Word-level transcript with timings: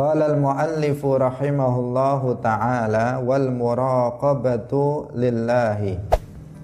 Qala 0.00 0.32
al-muallifu 0.32 1.20
rahimahullahu 1.20 2.40
ta'ala 2.40 3.20
wal 3.20 3.52
muraqabatu 3.52 5.12
lillahi 5.12 6.00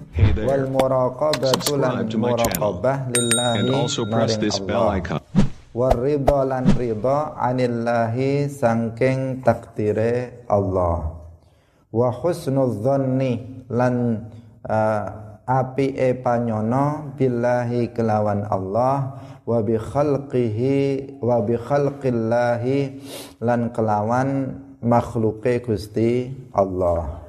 Hey 0.09 0.33
there. 0.33 0.49
wal 0.49 0.65
muraqabatu 0.65 1.77
lan 1.77 2.09
muraqabah 2.09 3.13
lillahi 3.13 3.61
And 3.61 3.69
also 3.77 4.09
press 4.09 4.41
this 4.41 4.57
bell 4.57 4.89
icon. 4.89 5.21
Waridha 5.69 6.49
lan 6.49 6.65
ridha 6.81 7.37
anillahi 7.37 8.49
sangking 8.49 9.45
takdire 9.45 10.41
Allah. 10.49 11.21
Wa 11.93 12.09
husnul 12.09 12.81
dhanni 12.81 13.69
lan 13.69 14.25
uh, 14.65 15.26
apike 15.47 16.19
panyono 16.19 17.15
billahi 17.15 17.95
kelawan 17.95 18.43
Allah 18.51 19.23
wa 19.47 19.63
bi 19.63 19.79
khalqihi 19.79 20.75
wa 21.23 21.39
bi 21.39 21.55
khalqillahi 21.55 22.79
lan 23.39 23.71
kelawan 23.71 24.59
makhluke 24.83 25.63
Gusti 25.63 26.35
Allah. 26.51 27.23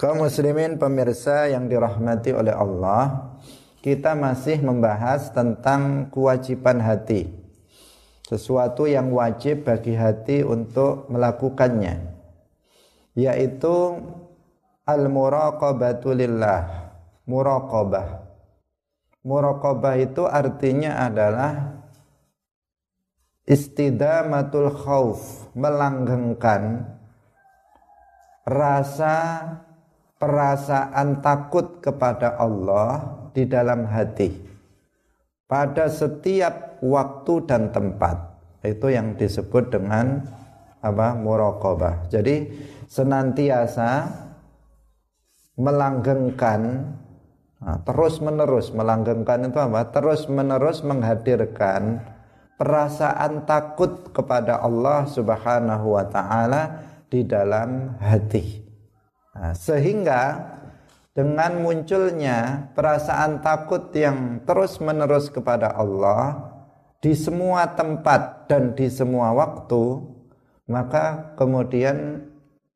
Kaum 0.00 0.24
muslimin 0.24 0.80
pemirsa 0.80 1.50
yang 1.52 1.68
dirahmati 1.68 2.32
oleh 2.32 2.56
Allah, 2.56 3.36
kita 3.84 4.16
masih 4.16 4.64
membahas 4.64 5.28
tentang 5.34 6.08
kewajiban 6.08 6.80
hati. 6.80 7.28
Sesuatu 8.24 8.88
yang 8.88 9.12
wajib 9.12 9.68
bagi 9.68 9.92
hati 9.98 10.40
untuk 10.40 11.10
melakukannya. 11.12 12.16
Yaitu 13.12 14.00
al-muraqabatu 14.88 16.16
lillah. 16.16 16.89
Muraqabah. 17.30 18.26
Muraqabah 19.22 19.94
itu 20.02 20.26
artinya 20.26 21.06
adalah 21.06 21.78
istidamatul 23.46 24.74
khauf, 24.74 25.46
melanggengkan 25.54 26.90
rasa 28.42 29.46
perasaan 30.18 31.22
takut 31.22 31.78
kepada 31.78 32.34
Allah 32.34 33.14
di 33.30 33.46
dalam 33.46 33.86
hati 33.86 34.50
pada 35.50 35.90
setiap 35.90 36.78
waktu 36.78 37.34
dan 37.50 37.74
tempat. 37.74 38.38
Itu 38.62 38.86
yang 38.86 39.18
disebut 39.18 39.74
dengan 39.74 40.22
apa? 40.78 41.18
Muraqabah. 41.18 42.06
Jadi 42.06 42.46
senantiasa 42.86 44.06
melanggengkan 45.58 46.94
nah, 47.60 47.78
terus 47.84 48.18
menerus 48.24 48.72
melanggengkan 48.72 49.46
itu 49.46 49.60
apa? 49.60 49.92
Terus 49.92 50.26
menerus 50.26 50.80
menghadirkan 50.82 52.00
perasaan 52.60 53.48
takut 53.48 54.12
kepada 54.12 54.60
Allah 54.60 55.08
Subhanahu 55.08 55.96
wa 55.96 56.04
taala 56.08 56.84
di 57.08 57.24
dalam 57.24 57.96
hati. 58.00 58.60
Nah, 59.32 59.56
sehingga 59.56 60.22
dengan 61.10 61.60
munculnya 61.60 62.70
perasaan 62.72 63.42
takut 63.42 63.90
yang 63.96 64.44
terus-menerus 64.46 65.28
kepada 65.28 65.74
Allah 65.74 66.52
di 67.02 67.16
semua 67.18 67.66
tempat 67.74 68.46
dan 68.46 68.78
di 68.78 68.86
semua 68.86 69.34
waktu, 69.34 70.06
maka 70.70 71.34
kemudian 71.34 72.28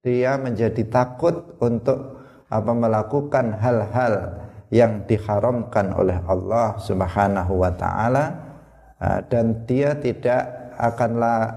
dia 0.02 0.34
menjadi 0.36 0.82
takut 0.90 1.56
untuk 1.62 2.20
apa 2.50 2.72
melakukan 2.74 3.56
hal-hal 3.56 4.43
yang 4.74 5.06
diharamkan 5.06 5.94
oleh 5.94 6.18
Allah 6.26 6.74
Subhanahu 6.82 7.62
wa 7.62 7.70
taala 7.70 8.24
dan 9.30 9.62
dia 9.70 9.94
tidak 10.02 10.74
akan 10.74 11.10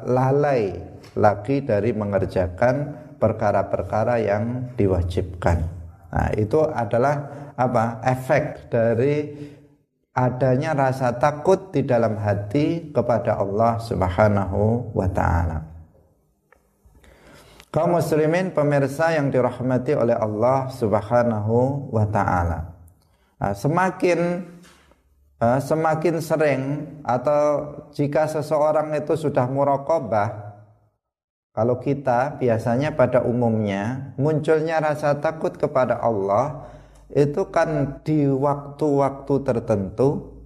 lalai 0.06 0.78
lagi 1.18 1.66
dari 1.66 1.90
mengerjakan 1.98 2.94
perkara-perkara 3.18 4.22
yang 4.22 4.70
diwajibkan. 4.78 5.58
Nah, 6.14 6.30
itu 6.38 6.62
adalah 6.62 7.50
apa? 7.58 8.06
efek 8.06 8.70
dari 8.70 9.34
adanya 10.14 10.78
rasa 10.78 11.18
takut 11.18 11.74
di 11.74 11.82
dalam 11.82 12.22
hati 12.22 12.94
kepada 12.94 13.42
Allah 13.42 13.82
Subhanahu 13.82 14.94
wa 14.94 15.10
taala. 15.10 15.66
Kaum 17.74 18.00
muslimin 18.00 18.54
pemirsa 18.54 19.14
yang 19.18 19.34
dirahmati 19.34 19.94
oleh 19.98 20.16
Allah 20.18 20.70
Subhanahu 20.70 21.90
wa 21.94 22.06
taala. 22.10 22.77
Nah, 23.38 23.54
semakin 23.54 24.50
uh, 25.38 25.60
semakin 25.62 26.16
sering 26.18 26.62
atau 27.06 27.74
jika 27.94 28.26
seseorang 28.26 28.94
itu 28.98 29.14
sudah 29.14 29.46
muraqabah 29.46 30.58
kalau 31.54 31.82
kita 31.82 32.38
biasanya 32.38 32.94
pada 32.94 33.22
umumnya 33.26 34.14
munculnya 34.18 34.82
rasa 34.82 35.18
takut 35.18 35.54
kepada 35.58 36.02
Allah 36.02 36.70
itu 37.14 37.50
kan 37.54 38.02
di 38.04 38.26
waktu-waktu 38.28 39.34
tertentu 39.46 40.38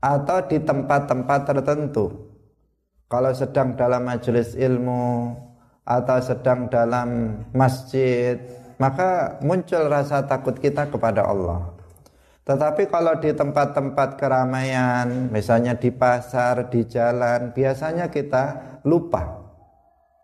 atau 0.00 0.38
di 0.48 0.60
tempat-tempat 0.60 1.40
tertentu. 1.44 2.30
Kalau 3.10 3.32
sedang 3.34 3.74
dalam 3.74 4.06
majelis 4.06 4.54
ilmu 4.54 5.34
atau 5.82 6.18
sedang 6.22 6.70
dalam 6.70 7.42
masjid, 7.50 8.38
maka 8.78 9.40
muncul 9.42 9.90
rasa 9.90 10.22
takut 10.24 10.54
kita 10.56 10.86
kepada 10.88 11.26
Allah. 11.26 11.79
Tetapi 12.44 12.88
kalau 12.88 13.20
di 13.20 13.30
tempat-tempat 13.30 14.16
keramaian, 14.16 15.28
misalnya 15.28 15.76
di 15.76 15.92
pasar, 15.92 16.72
di 16.72 16.82
jalan, 16.88 17.52
biasanya 17.52 18.08
kita 18.08 18.80
lupa 18.88 19.40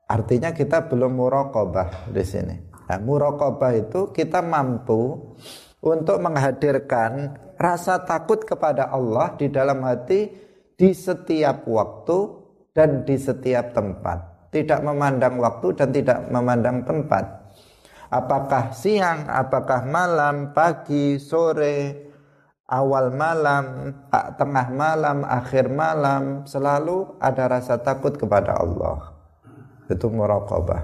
Artinya 0.07 0.55
kita 0.55 0.87
belum 0.87 1.19
muraqabah 1.19 2.15
di 2.15 2.23
sini. 2.23 2.57
Nah, 2.87 2.99
muraqabah 3.03 3.73
itu 3.75 4.15
kita 4.15 4.39
mampu 4.39 5.35
untuk 5.83 6.23
menghadirkan 6.23 7.35
rasa 7.59 8.07
takut 8.07 8.47
kepada 8.47 8.87
Allah 8.95 9.35
di 9.35 9.51
dalam 9.51 9.83
hati 9.83 10.31
di 10.79 10.95
setiap 10.95 11.67
waktu 11.67 12.19
dan 12.71 13.03
di 13.03 13.19
setiap 13.19 13.75
tempat. 13.75 14.51
Tidak 14.55 14.79
memandang 14.87 15.43
waktu 15.43 15.75
dan 15.75 15.91
tidak 15.91 16.19
memandang 16.31 16.87
tempat. 16.87 17.51
Apakah 18.07 18.71
siang, 18.71 19.27
apakah 19.27 19.83
malam, 19.91 20.55
pagi, 20.55 21.19
sore, 21.19 22.06
awal 22.67 23.15
malam, 23.15 23.95
tengah 24.11 24.69
malam, 24.75 25.23
akhir 25.23 25.71
malam, 25.71 26.43
selalu 26.47 27.15
ada 27.23 27.47
rasa 27.47 27.79
takut 27.79 28.19
kepada 28.19 28.59
Allah 28.59 29.17
itu 29.87 30.07
muraqabah. 30.11 30.83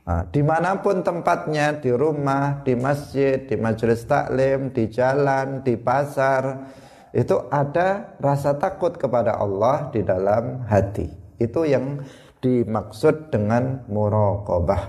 Nah, 0.00 0.26
di 0.28 0.42
mana 0.44 0.80
pun 0.80 1.00
tempatnya, 1.04 1.76
di 1.76 1.92
rumah, 1.92 2.64
di 2.64 2.74
masjid, 2.76 3.40
di 3.40 3.56
majelis 3.56 4.04
taklim, 4.04 4.72
di 4.72 4.88
jalan, 4.90 5.64
di 5.64 5.76
pasar, 5.76 6.72
itu 7.14 7.36
ada 7.48 8.16
rasa 8.18 8.56
takut 8.56 8.96
kepada 8.96 9.36
Allah 9.38 9.88
di 9.92 10.00
dalam 10.04 10.66
hati. 10.66 11.08
Itu 11.40 11.64
yang 11.64 12.04
dimaksud 12.40 13.32
dengan 13.32 13.84
muraqabah. 13.86 14.82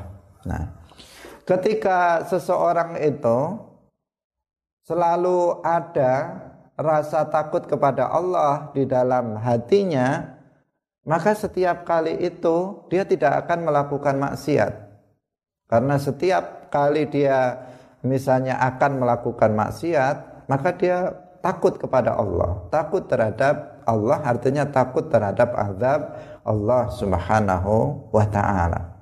Nah, 0.47 0.63
ketika 1.43 2.25
seseorang 2.27 2.97
itu 2.99 3.70
selalu 4.85 5.61
ada 5.61 6.41
rasa 6.77 7.27
takut 7.29 7.65
kepada 7.65 8.09
Allah 8.09 8.73
di 8.73 8.85
dalam 8.89 9.37
hatinya, 9.37 10.37
maka 11.05 11.33
setiap 11.33 11.85
kali 11.85 12.17
itu 12.21 12.85
dia 12.89 13.05
tidak 13.05 13.45
akan 13.45 13.69
melakukan 13.69 14.15
maksiat. 14.17 14.73
Karena 15.69 15.95
setiap 15.95 16.67
kali 16.67 17.07
dia 17.07 17.69
misalnya 18.03 18.59
akan 18.59 19.01
melakukan 19.01 19.55
maksiat, 19.55 20.45
maka 20.49 20.69
dia 20.75 21.15
takut 21.41 21.77
kepada 21.77 22.17
Allah. 22.17 22.69
Takut 22.69 23.05
terhadap 23.05 23.81
Allah 23.85 24.21
artinya 24.21 24.65
takut 24.69 25.09
terhadap 25.09 25.57
azab 25.57 26.13
Allah 26.45 26.89
Subhanahu 26.93 28.09
wa 28.13 28.25
taala. 28.29 28.93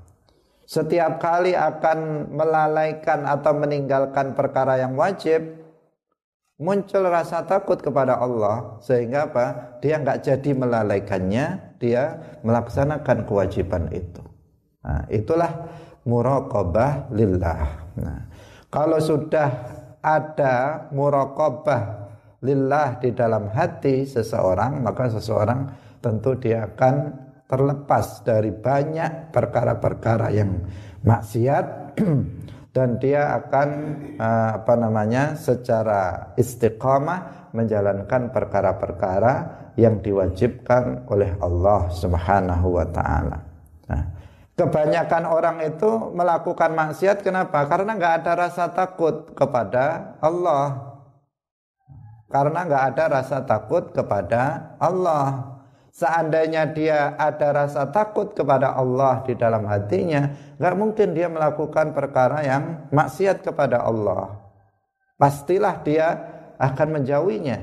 Setiap 0.69 1.17
kali 1.17 1.57
akan 1.57 2.29
melalaikan 2.29 3.25
atau 3.25 3.57
meninggalkan 3.57 4.37
perkara 4.37 4.77
yang 4.77 4.93
wajib, 4.93 5.58
muncul 6.59 7.07
rasa 7.07 7.47
takut 7.47 7.79
kepada 7.79 8.19
Allah 8.19 8.77
sehingga 8.83 9.31
apa? 9.31 9.79
Dia 9.79 9.97
nggak 10.03 10.27
jadi 10.27 10.51
melalaikannya 10.51 11.45
dia 11.79 12.19
melaksanakan 12.43 13.23
kewajiban 13.23 13.87
itu. 13.95 14.21
Nah, 14.83 15.07
itulah 15.07 15.71
muraqabah 16.03 17.15
lillah. 17.15 17.59
Nah, 17.95 18.19
kalau 18.67 18.99
sudah 18.99 19.49
ada 20.03 20.87
muraqabah 20.91 22.11
lillah 22.43 22.99
di 22.99 23.11
dalam 23.11 23.51
hati 23.51 24.07
seseorang 24.07 24.79
maka 24.79 25.11
seseorang 25.11 25.67
tentu 25.99 26.39
dia 26.39 26.67
akan 26.71 27.27
terlepas 27.49 28.23
dari 28.23 28.53
banyak 28.53 29.33
perkara-perkara 29.35 30.31
yang 30.31 30.63
maksiat 31.03 31.65
dan 32.69 33.01
dia 33.01 33.33
akan 33.41 33.69
uh, 34.21 34.49
apa 34.61 34.73
namanya 34.77 35.33
secara 35.33 36.33
istiqamah 36.37 37.51
menjalankan 37.53 38.29
perkara-perkara 38.29 39.33
yang 39.73 39.97
diwajibkan 40.03 41.09
oleh 41.09 41.33
Allah 41.41 41.89
Subhanahu 41.89 42.77
wa 42.77 42.85
taala. 42.85 43.37
Nah, 43.89 44.03
kebanyakan 44.53 45.23
orang 45.25 45.57
itu 45.65 46.13
melakukan 46.13 46.75
maksiat 46.77 47.25
kenapa? 47.25 47.65
Karena 47.65 47.97
nggak 47.97 48.15
ada 48.21 48.31
rasa 48.47 48.69
takut 48.69 49.33
kepada 49.33 50.15
Allah. 50.21 50.93
Karena 52.29 52.69
nggak 52.69 52.83
ada 52.93 53.03
rasa 53.09 53.41
takut 53.41 53.89
kepada 53.89 54.75
Allah. 54.77 55.57
Seandainya 55.89 56.69
dia 56.69 57.17
ada 57.17 57.65
rasa 57.65 57.89
takut 57.89 58.31
kepada 58.37 58.77
Allah 58.77 59.25
di 59.25 59.33
dalam 59.33 59.65
hatinya, 59.65 60.29
nggak 60.61 60.75
mungkin 60.77 61.17
dia 61.17 61.27
melakukan 61.27 61.91
perkara 61.97 62.45
yang 62.45 62.87
maksiat 62.93 63.41
kepada 63.41 63.81
Allah. 63.83 64.37
Pastilah 65.19 65.81
dia 65.81 66.07
akan 66.61 66.87
menjauhinya. 67.01 67.59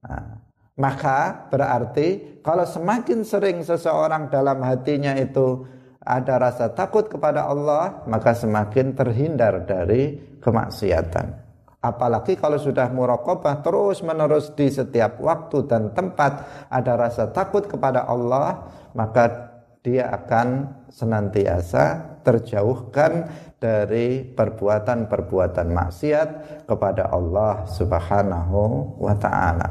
Nah, 0.00 0.40
maka 0.80 1.46
berarti 1.52 2.40
kalau 2.40 2.64
semakin 2.64 3.20
sering 3.22 3.60
seseorang 3.60 4.32
dalam 4.32 4.64
hatinya 4.64 5.12
itu 5.14 5.68
ada 6.00 6.40
rasa 6.40 6.72
takut 6.72 7.12
kepada 7.12 7.44
Allah, 7.44 8.00
maka 8.08 8.32
semakin 8.32 8.96
terhindar 8.96 9.68
dari 9.68 10.16
kemaksiatan. 10.40 11.49
Apalagi 11.80 12.36
kalau 12.36 12.60
sudah 12.60 12.92
muraqabah 12.92 13.64
terus 13.64 14.04
menerus 14.04 14.52
di 14.52 14.68
setiap 14.68 15.16
waktu 15.16 15.64
dan 15.64 15.96
tempat 15.96 16.44
ada 16.68 16.92
rasa 16.92 17.32
takut 17.32 17.64
kepada 17.64 18.04
Allah, 18.04 18.68
maka 18.92 19.56
dia 19.80 20.12
akan 20.12 20.68
senantiasa 20.92 22.20
terjauhkan 22.20 23.32
dari 23.56 24.28
perbuatan-perbuatan 24.28 25.72
maksiat 25.72 26.28
kepada 26.68 27.08
Allah 27.08 27.64
Subhanahu 27.64 28.60
wa 29.00 29.16
taala. 29.16 29.68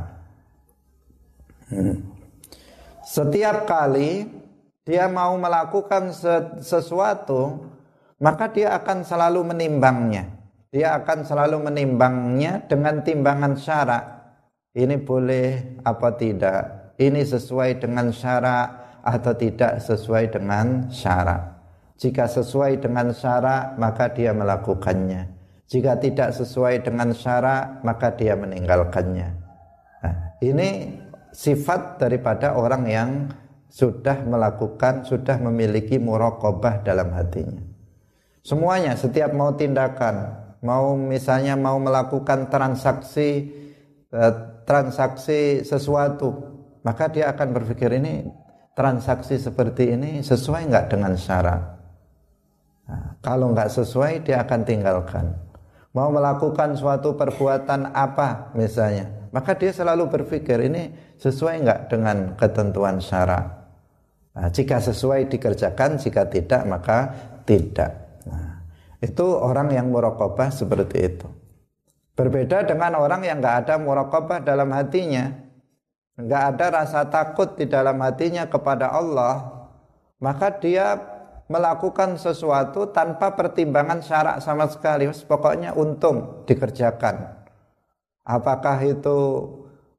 Hmm. 1.69 2.09
Setiap 3.05 3.69
kali 3.69 4.25
dia 4.81 5.05
mau 5.05 5.37
melakukan 5.37 6.09
sesuatu, 6.57 7.69
maka 8.17 8.49
dia 8.49 8.73
akan 8.73 9.05
selalu 9.05 9.53
menimbangnya 9.53 10.38
dia 10.69 10.93
akan 11.01 11.25
selalu 11.25 11.65
menimbangnya 11.65 12.61
dengan 12.69 13.01
timbangan 13.01 13.57
syarak. 13.57 14.05
Ini 14.77 15.01
boleh 15.01 15.81
apa 15.81 16.13
tidak? 16.13 16.93
Ini 17.01 17.25
sesuai 17.25 17.81
dengan 17.81 18.13
syarak 18.13 19.01
atau 19.01 19.33
tidak 19.33 19.81
sesuai 19.81 20.29
dengan 20.29 20.93
syarak. 20.93 21.57
Jika 21.97 22.29
sesuai 22.29 22.79
dengan 22.79 23.11
syarak, 23.11 23.75
maka 23.81 24.13
dia 24.13 24.31
melakukannya. 24.31 25.35
Jika 25.67 25.97
tidak 25.97 26.37
sesuai 26.37 26.85
dengan 26.85 27.11
syarak, 27.17 27.81
maka 27.81 28.13
dia 28.13 28.37
meninggalkannya. 28.37 29.29
Nah, 30.05 30.15
ini 30.39 30.95
sifat 31.33 31.97
daripada 31.99 32.55
orang 32.55 32.83
yang 32.87 33.09
sudah 33.69 34.21
melakukan, 34.25 35.05
sudah 35.05 35.37
memiliki 35.41 35.97
muraqabah 36.01 36.81
dalam 36.85 37.13
hatinya. 37.13 37.61
Semuanya, 38.41 38.95
setiap 38.95 39.29
mau 39.35 39.53
tindakan, 39.53 40.48
mau 40.59 40.95
misalnya 40.95 41.55
mau 41.55 41.79
melakukan 41.79 42.51
transaksi 42.51 43.51
eh, 44.11 44.33
transaksi 44.67 45.63
sesuatu 45.63 46.59
maka 46.83 47.11
dia 47.11 47.31
akan 47.31 47.47
berpikir 47.55 47.91
ini 47.99 48.27
transaksi 48.75 49.35
seperti 49.35 49.91
ini 49.95 50.23
sesuai 50.23 50.71
nggak 50.71 50.87
dengan 50.87 51.13
syarat? 51.19 51.61
Nah, 52.87 53.19
kalau 53.19 53.51
nggak 53.51 53.69
sesuai 53.69 54.23
dia 54.23 54.41
akan 54.41 54.61
tinggalkan. 54.63 55.25
Mau 55.91 56.13
melakukan 56.13 56.77
suatu 56.77 57.17
perbuatan 57.17 57.91
apa 57.97 58.53
misalnya 58.53 59.29
maka 59.29 59.53
dia 59.57 59.69
selalu 59.69 60.09
berpikir 60.09 60.57
ini 60.69 60.93
sesuai 61.17 61.55
nggak 61.65 61.79
dengan 61.91 62.17
ketentuan 62.33 62.97
syarat? 62.97 63.45
Nah, 64.33 64.47
jika 64.49 64.81
sesuai 64.81 65.29
dikerjakan 65.29 65.99
jika 65.99 66.25
tidak 66.29 66.61
maka 66.65 67.13
tidak 67.43 68.08
itu 68.99 69.25
orang 69.25 69.71
yang 69.71 69.87
murokobah 69.87 70.51
seperti 70.51 70.97
itu. 70.99 71.27
Berbeda 72.19 72.67
dengan 72.67 72.99
orang 72.99 73.23
yang 73.23 73.39
nggak 73.39 73.57
ada 73.65 73.75
murokobah 73.79 74.43
dalam 74.43 74.75
hatinya, 74.75 75.31
nggak 76.19 76.43
ada 76.55 76.65
rasa 76.83 77.07
takut 77.07 77.55
di 77.55 77.63
dalam 77.63 77.95
hatinya 78.03 78.43
kepada 78.51 78.91
Allah, 78.91 79.67
maka 80.19 80.51
dia 80.59 80.99
melakukan 81.47 82.19
sesuatu 82.19 82.91
tanpa 82.91 83.39
pertimbangan 83.39 84.03
syarak 84.03 84.43
sama 84.43 84.67
sekali. 84.67 85.07
Pokoknya 85.07 85.71
untung 85.79 86.43
dikerjakan. 86.43 87.39
Apakah 88.27 88.83
itu 88.83 89.17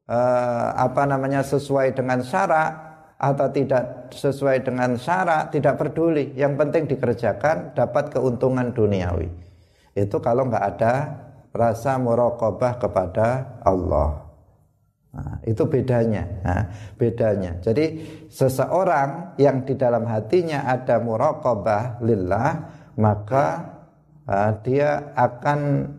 eh, 0.04 0.68
apa 0.76 1.08
namanya 1.08 1.40
sesuai 1.40 1.96
dengan 1.96 2.20
syarak 2.20 2.89
atau 3.20 3.52
tidak 3.52 4.08
sesuai 4.16 4.64
dengan 4.64 4.96
syarat 4.96 5.52
tidak 5.52 5.76
peduli. 5.76 6.32
Yang 6.32 6.52
penting 6.56 6.82
dikerjakan 6.88 7.76
dapat 7.76 8.16
keuntungan 8.16 8.72
duniawi. 8.72 9.28
Itu 9.92 10.24
kalau 10.24 10.48
nggak 10.48 10.64
ada 10.76 10.94
rasa 11.52 12.00
muraqabah 12.00 12.80
kepada 12.80 13.60
Allah. 13.60 14.24
Nah, 15.10 15.42
itu 15.42 15.66
bedanya 15.66 16.22
nah, 16.46 16.64
bedanya. 16.96 17.58
Jadi 17.60 17.98
seseorang 18.30 19.36
yang 19.36 19.66
di 19.66 19.74
dalam 19.74 20.06
hatinya 20.06 20.64
ada 20.70 21.02
muraqabah 21.02 22.00
lillah 22.00 22.50
maka 22.94 23.46
uh, 24.30 24.54
dia 24.62 25.10
akan 25.18 25.90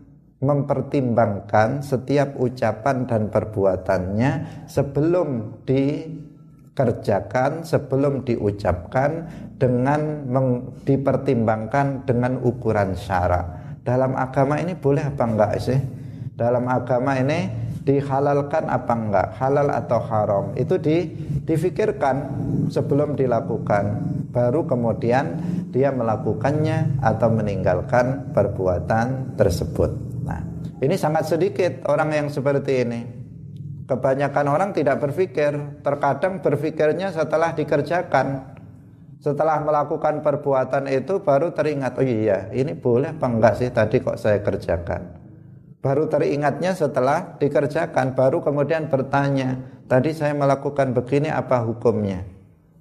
mempertimbangkan 0.42 1.86
setiap 1.86 2.34
ucapan 2.34 3.06
dan 3.06 3.30
perbuatannya 3.30 4.64
sebelum 4.66 5.60
di 5.62 6.02
kerjakan 6.72 7.68
sebelum 7.68 8.24
diucapkan 8.24 9.28
dengan 9.60 10.24
dipertimbangkan 10.88 12.08
dengan 12.08 12.40
ukuran 12.40 12.96
syarak. 12.96 13.76
Dalam 13.84 14.16
agama 14.16 14.56
ini 14.56 14.72
boleh 14.78 15.04
apa 15.04 15.24
enggak 15.26 15.52
sih? 15.60 15.80
Dalam 16.32 16.64
agama 16.70 17.18
ini 17.20 17.50
dihalalkan 17.84 18.72
apa 18.72 18.92
enggak? 18.94 19.28
Halal 19.36 19.68
atau 19.68 20.00
haram? 20.06 20.44
Itu 20.56 20.80
di 20.80 21.12
difikirkan 21.44 22.16
sebelum 22.72 23.18
dilakukan. 23.18 23.84
Baru 24.32 24.64
kemudian 24.64 25.44
dia 25.68 25.92
melakukannya 25.92 27.04
atau 27.04 27.28
meninggalkan 27.28 28.32
perbuatan 28.32 29.36
tersebut. 29.36 29.90
Nah, 30.24 30.40
ini 30.80 30.96
sangat 30.96 31.28
sedikit 31.28 31.84
orang 31.84 32.16
yang 32.16 32.28
seperti 32.32 32.72
ini. 32.80 33.21
Kebanyakan 33.82 34.46
orang 34.46 34.70
tidak 34.70 35.02
berpikir, 35.02 35.82
terkadang 35.82 36.38
berpikirnya 36.38 37.10
setelah 37.10 37.50
dikerjakan. 37.50 38.54
Setelah 39.22 39.62
melakukan 39.62 40.22
perbuatan 40.22 40.90
itu 40.90 41.22
baru 41.22 41.54
teringat, 41.54 41.98
oh 41.98 42.06
iya, 42.06 42.50
ini 42.54 42.74
boleh 42.74 43.14
apa 43.14 43.26
enggak 43.26 43.54
sih 43.58 43.70
tadi 43.70 44.02
kok 44.02 44.18
saya 44.18 44.42
kerjakan. 44.42 45.18
Baru 45.82 46.06
teringatnya 46.06 46.74
setelah 46.78 47.38
dikerjakan, 47.38 48.14
baru 48.14 48.42
kemudian 48.42 48.86
bertanya, 48.86 49.62
tadi 49.90 50.14
saya 50.14 50.34
melakukan 50.34 50.94
begini 50.94 51.30
apa 51.30 51.62
hukumnya? 51.62 52.22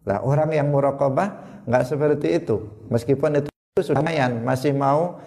Lah 0.05 0.21
orang 0.21 0.53
yang 0.53 0.69
murokobah 0.69 1.61
nggak 1.65 1.85
seperti 1.85 2.41
itu, 2.41 2.61
meskipun 2.89 3.41
itu 3.41 3.49
sudah 3.81 4.01
masih 4.41 4.73
mau 4.73 5.17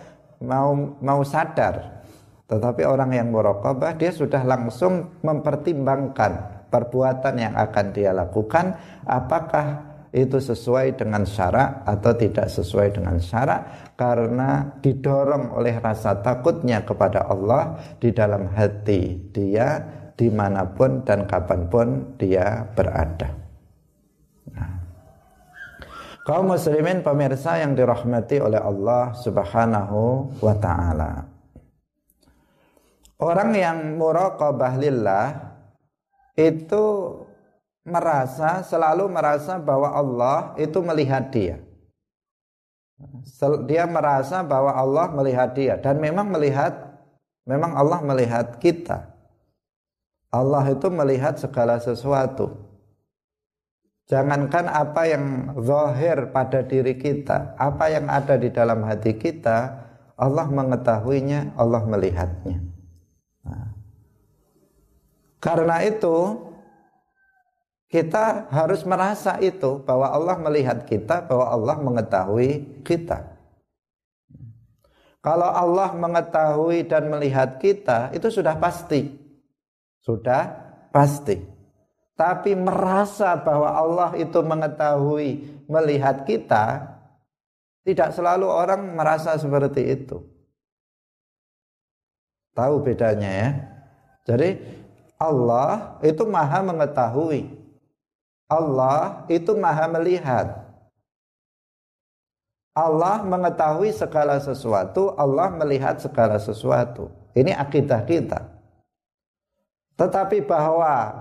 mau 0.42 0.98
mau 1.02 1.20
sadar 1.22 2.03
tetapi 2.44 2.84
orang 2.84 3.16
yang 3.16 3.32
muraqabah 3.32 3.96
dia 3.96 4.12
sudah 4.12 4.44
langsung 4.44 5.20
mempertimbangkan 5.24 6.66
perbuatan 6.68 7.34
yang 7.40 7.54
akan 7.56 7.86
dia 7.94 8.12
lakukan 8.12 8.76
apakah 9.08 9.94
itu 10.14 10.38
sesuai 10.38 10.94
dengan 10.94 11.26
syarak 11.26 11.82
atau 11.82 12.14
tidak 12.14 12.46
sesuai 12.46 12.94
dengan 12.94 13.18
syarak 13.18 13.94
karena 13.98 14.78
didorong 14.78 15.58
oleh 15.58 15.74
rasa 15.82 16.22
takutnya 16.22 16.86
kepada 16.86 17.26
Allah 17.26 17.74
di 17.98 18.14
dalam 18.14 18.46
hati 18.54 19.18
dia 19.34 19.82
di 20.14 20.30
mana 20.30 20.62
pun 20.70 21.02
dan 21.02 21.26
kapan 21.26 21.66
pun 21.66 22.14
dia 22.14 22.62
berada. 22.78 23.34
Nah. 24.54 24.72
Muslimin 26.46 27.02
pemirsa 27.02 27.58
yang 27.58 27.74
dirahmati 27.74 28.38
oleh 28.38 28.62
Allah 28.62 29.12
Subhanahu 29.18 30.30
wa 30.38 30.54
taala. 30.62 31.33
Orang 33.24 33.56
yang 33.56 33.96
muraqabah 33.96 34.76
lillah 34.76 35.56
itu 36.36 36.84
merasa 37.80 38.60
selalu 38.60 39.08
merasa 39.08 39.56
bahwa 39.56 39.96
Allah 39.96 40.52
itu 40.60 40.76
melihat 40.84 41.32
dia. 41.32 41.56
Dia 43.64 43.88
merasa 43.88 44.44
bahwa 44.44 44.76
Allah 44.76 45.08
melihat 45.08 45.56
dia 45.56 45.80
dan 45.80 46.04
memang 46.04 46.28
melihat 46.28 47.00
memang 47.48 47.72
Allah 47.72 48.04
melihat 48.04 48.60
kita. 48.60 49.08
Allah 50.28 50.68
itu 50.68 50.92
melihat 50.92 51.40
segala 51.40 51.80
sesuatu. 51.80 52.52
Jangankan 54.04 54.68
apa 54.68 55.08
yang 55.08 55.56
zahir 55.64 56.28
pada 56.28 56.60
diri 56.60 57.00
kita, 57.00 57.56
apa 57.56 57.88
yang 57.88 58.04
ada 58.12 58.36
di 58.36 58.52
dalam 58.52 58.84
hati 58.84 59.16
kita, 59.16 59.80
Allah 60.12 60.44
mengetahuinya, 60.44 61.56
Allah 61.56 61.88
melihatnya. 61.88 62.73
Karena 65.44 65.84
itu 65.84 66.40
kita 67.92 68.48
harus 68.50 68.82
merasa 68.82 69.38
itu 69.38 69.78
bahwa 69.84 70.10
Allah 70.10 70.36
melihat 70.40 70.82
kita, 70.82 71.22
bahwa 71.28 71.46
Allah 71.46 71.76
mengetahui 71.78 72.82
kita. 72.82 73.22
Kalau 75.22 75.48
Allah 75.48 75.94
mengetahui 75.94 76.84
dan 76.90 77.08
melihat 77.08 77.56
kita, 77.62 78.10
itu 78.12 78.28
sudah 78.28 78.58
pasti. 78.58 79.08
Sudah 80.02 80.52
pasti. 80.92 81.40
Tapi 82.18 82.58
merasa 82.58 83.38
bahwa 83.38 83.72
Allah 83.72 84.10
itu 84.18 84.42
mengetahui, 84.42 85.62
melihat 85.70 86.26
kita, 86.26 86.94
tidak 87.84 88.10
selalu 88.10 88.48
orang 88.48 88.96
merasa 88.96 89.36
seperti 89.36 89.92
itu. 89.92 90.33
Tahu 92.54 92.86
bedanya 92.86 93.30
ya? 93.30 93.50
Jadi 94.24 94.56
Allah 95.18 95.98
itu 96.00 96.22
maha 96.24 96.62
mengetahui 96.62 97.64
Allah 98.48 99.24
itu 99.32 99.56
maha 99.56 99.88
melihat. 99.88 100.62
Allah 102.74 103.22
mengetahui 103.22 103.94
segala 103.94 104.42
sesuatu, 104.42 105.14
Allah 105.14 105.46
melihat 105.54 106.02
segala 106.02 106.42
sesuatu. 106.42 107.06
Ini 107.32 107.54
akidah 107.54 108.02
kita. 108.02 108.50
Tetapi 109.94 110.42
bahwa 110.42 111.14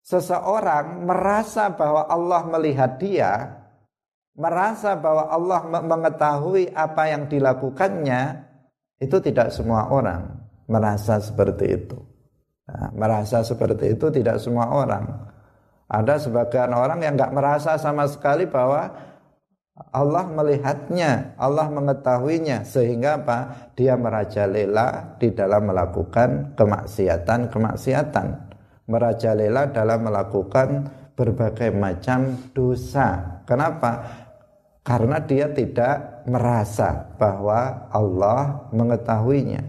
seseorang 0.00 1.04
merasa 1.04 1.68
bahwa 1.68 2.08
Allah 2.08 2.42
melihat 2.48 2.96
dia, 2.96 3.52
merasa 4.32 4.96
bahwa 4.96 5.28
Allah 5.28 5.60
mengetahui 5.84 6.72
apa 6.72 7.04
yang 7.04 7.28
dilakukannya, 7.28 8.45
itu 8.96 9.16
tidak 9.20 9.52
semua 9.52 9.92
orang 9.92 10.46
merasa 10.66 11.20
seperti 11.20 11.66
itu. 11.76 11.98
Nah, 12.66 12.90
merasa 12.96 13.46
seperti 13.46 13.94
itu 13.94 14.10
tidak 14.10 14.42
semua 14.42 14.66
orang. 14.72 15.04
Ada 15.86 16.18
sebagian 16.18 16.74
orang 16.74 16.98
yang 17.04 17.14
nggak 17.14 17.30
merasa 17.30 17.78
sama 17.78 18.10
sekali 18.10 18.50
bahwa 18.50 18.90
Allah 19.92 20.24
melihatnya, 20.26 21.36
Allah 21.36 21.68
mengetahuinya 21.68 22.64
sehingga 22.64 23.22
apa? 23.22 23.70
Dia 23.76 23.94
merajalela 23.94 25.14
di 25.20 25.30
dalam 25.30 25.68
melakukan 25.68 26.56
kemaksiatan-kemaksiatan. 26.58 28.26
Merajalela 28.88 29.70
dalam 29.70 30.08
melakukan 30.08 30.68
berbagai 31.14 31.70
macam 31.76 32.50
dosa. 32.56 33.40
Kenapa? 33.44 34.02
Karena 34.80 35.20
dia 35.22 35.52
tidak 35.52 36.15
merasa 36.26 37.14
bahwa 37.16 37.88
Allah 37.88 38.68
mengetahuinya. 38.74 39.62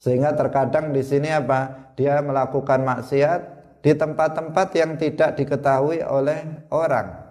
Sehingga 0.00 0.32
terkadang 0.32 0.94
di 0.94 1.04
sini 1.04 1.28
apa? 1.28 1.92
Dia 1.98 2.24
melakukan 2.24 2.80
maksiat 2.80 3.40
di 3.84 3.92
tempat-tempat 3.92 4.68
yang 4.72 4.96
tidak 4.96 5.36
diketahui 5.36 6.00
oleh 6.00 6.70
orang. 6.72 7.30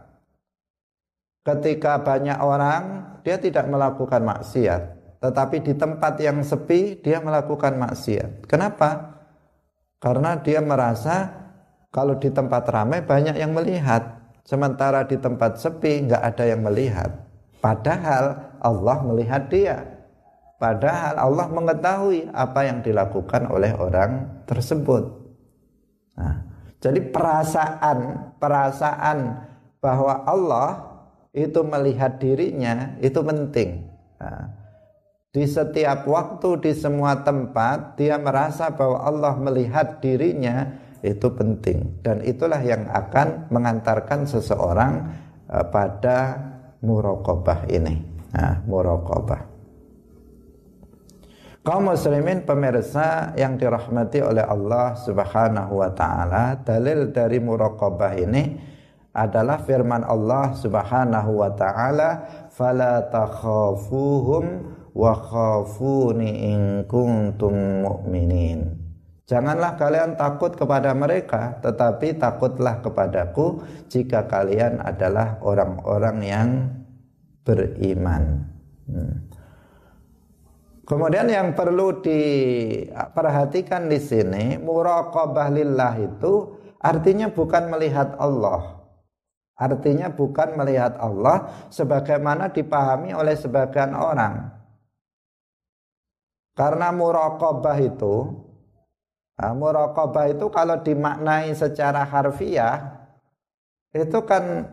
Ketika 1.42 1.98
banyak 2.04 2.38
orang, 2.38 2.84
dia 3.26 3.42
tidak 3.42 3.66
melakukan 3.66 4.22
maksiat, 4.22 4.82
tetapi 5.24 5.66
di 5.66 5.74
tempat 5.74 6.22
yang 6.22 6.46
sepi 6.46 7.00
dia 7.02 7.18
melakukan 7.24 7.74
maksiat. 7.80 8.46
Kenapa? 8.46 9.18
Karena 9.98 10.38
dia 10.38 10.62
merasa 10.62 11.34
kalau 11.90 12.22
di 12.22 12.30
tempat 12.30 12.70
ramai 12.70 13.02
banyak 13.02 13.34
yang 13.34 13.52
melihat, 13.58 14.22
sementara 14.46 15.10
di 15.10 15.18
tempat 15.18 15.58
sepi 15.58 16.06
nggak 16.06 16.22
ada 16.22 16.44
yang 16.46 16.62
melihat. 16.62 17.29
Padahal 17.60 18.56
Allah 18.64 18.98
melihat 19.04 19.52
dia. 19.52 19.78
Padahal 20.60 21.16
Allah 21.16 21.48
mengetahui 21.48 22.28
apa 22.36 22.68
yang 22.68 22.84
dilakukan 22.84 23.48
oleh 23.48 23.72
orang 23.80 24.44
tersebut. 24.44 25.08
Nah, 26.20 26.44
jadi 26.84 27.00
perasaan 27.00 28.00
perasaan 28.36 29.48
bahwa 29.80 30.28
Allah 30.28 30.70
itu 31.32 31.64
melihat 31.64 32.20
dirinya 32.20 33.00
itu 33.00 33.24
penting. 33.24 33.88
Nah, 34.20 34.52
di 35.32 35.48
setiap 35.48 36.04
waktu 36.10 36.50
di 36.60 36.72
semua 36.76 37.24
tempat 37.24 37.96
dia 37.96 38.20
merasa 38.20 38.68
bahwa 38.74 39.00
Allah 39.06 39.40
melihat 39.40 40.04
dirinya 40.04 40.76
itu 41.00 41.32
penting 41.32 42.04
dan 42.04 42.20
itulah 42.28 42.60
yang 42.60 42.84
akan 42.92 43.48
mengantarkan 43.48 44.28
seseorang 44.28 45.08
eh, 45.48 45.66
pada 45.72 46.49
murokobah 46.84 47.68
ini. 47.68 47.96
Nah, 48.34 48.62
murokobah. 48.64 49.50
Kaum 51.60 51.92
muslimin 51.92 52.48
pemirsa 52.48 53.36
yang 53.36 53.60
dirahmati 53.60 54.24
oleh 54.24 54.48
Allah 54.48 54.96
Subhanahu 54.96 55.84
wa 55.84 55.92
taala, 55.92 56.56
dalil 56.64 57.12
dari 57.12 57.38
muraqabah 57.44 58.16
ini 58.16 58.56
adalah 59.12 59.60
firman 59.68 60.08
Allah 60.08 60.56
Subhanahu 60.56 61.44
wa 61.44 61.52
taala, 61.60 62.10
"Fala 62.56 63.04
takhafuhum 63.12 64.44
wa 64.96 65.14
khafuni 65.20 66.48
in 66.48 66.62
kuntum 66.88 67.84
mu'minin." 67.84 68.79
Janganlah 69.30 69.78
kalian 69.78 70.18
takut 70.18 70.58
kepada 70.58 70.90
mereka, 70.98 71.54
tetapi 71.62 72.18
takutlah 72.18 72.82
kepadaku 72.82 73.62
jika 73.86 74.26
kalian 74.26 74.82
adalah 74.82 75.38
orang-orang 75.46 76.18
yang 76.26 76.50
beriman. 77.46 78.42
Hmm. 78.90 79.30
Kemudian 80.82 81.30
yang 81.30 81.54
perlu 81.54 82.02
diperhatikan 82.02 83.86
di 83.86 84.02
sini 84.02 84.58
muraqabah 84.58 85.54
lillah 85.54 85.94
itu 86.02 86.58
artinya 86.82 87.30
bukan 87.30 87.70
melihat 87.70 88.18
Allah. 88.18 88.82
Artinya 89.54 90.10
bukan 90.10 90.58
melihat 90.58 90.98
Allah 90.98 91.70
sebagaimana 91.70 92.50
dipahami 92.50 93.14
oleh 93.14 93.38
sebagian 93.38 93.94
orang. 93.94 94.50
Karena 96.58 96.90
muraqabah 96.90 97.78
itu 97.78 98.49
nah, 99.40 100.28
itu 100.28 100.46
kalau 100.52 100.84
dimaknai 100.84 101.56
secara 101.56 102.04
harfiah 102.04 103.08
itu 103.96 104.20
kan 104.28 104.68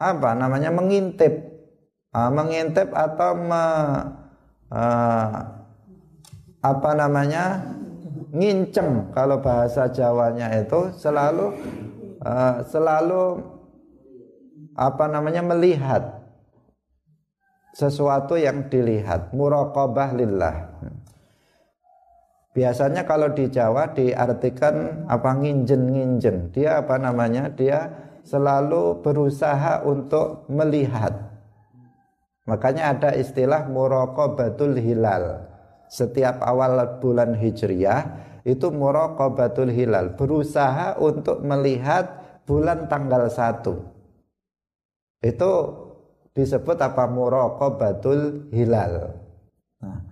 apa 0.00 0.30
namanya 0.34 0.74
mengintip. 0.74 1.46
Nah, 2.10 2.26
mengintip 2.26 2.90
atau 2.90 3.38
me, 3.38 3.64
uh, 4.74 5.30
apa 6.58 6.90
namanya 6.98 7.62
ngincem. 8.34 9.14
Kalau 9.14 9.38
bahasa 9.38 9.86
Jawanya 9.94 10.50
itu 10.58 10.90
selalu 10.98 11.54
uh, 12.26 12.66
selalu 12.66 13.46
apa 14.74 15.04
namanya 15.06 15.46
melihat 15.46 16.18
sesuatu 17.78 18.34
yang 18.34 18.66
dilihat. 18.66 19.30
Muraqabah 19.30 20.10
lillah 20.18 20.69
biasanya 22.52 23.06
kalau 23.06 23.30
di 23.30 23.46
Jawa 23.46 23.94
diartikan 23.94 25.06
apa 25.06 25.30
nginjen-nginjen 25.38 26.50
dia 26.50 26.82
apa 26.82 26.98
namanya 26.98 27.50
dia 27.50 27.90
selalu 28.26 29.00
berusaha 29.00 29.86
untuk 29.86 30.44
melihat 30.50 31.30
Makanya 32.50 32.98
ada 32.98 33.10
istilah 33.14 33.70
muraqabatul 33.70 34.74
hilal. 34.82 35.46
Setiap 35.86 36.42
awal 36.42 36.98
bulan 36.98 37.38
Hijriah 37.38 38.26
itu 38.42 38.74
muraqabatul 38.74 39.70
hilal, 39.70 40.18
berusaha 40.18 40.98
untuk 40.98 41.46
melihat 41.46 42.10
bulan 42.50 42.90
tanggal 42.90 43.30
1. 43.30 43.62
Itu 45.22 45.50
disebut 46.34 46.74
apa 46.82 47.06
muraqabatul 47.06 48.50
hilal. 48.50 49.14
Nah, 49.78 50.09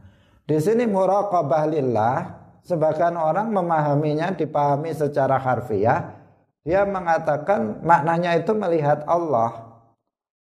di 0.49 0.57
sini 0.57 0.89
muraqabah 0.89 1.69
lillah 1.69 2.17
sebagian 2.65 3.21
orang 3.21 3.53
memahaminya 3.53 4.33
dipahami 4.33 4.97
secara 4.97 5.37
harfiah 5.37 6.17
dia 6.65 6.89
mengatakan 6.89 7.85
maknanya 7.85 8.41
itu 8.41 8.57
melihat 8.57 9.05
Allah 9.05 9.69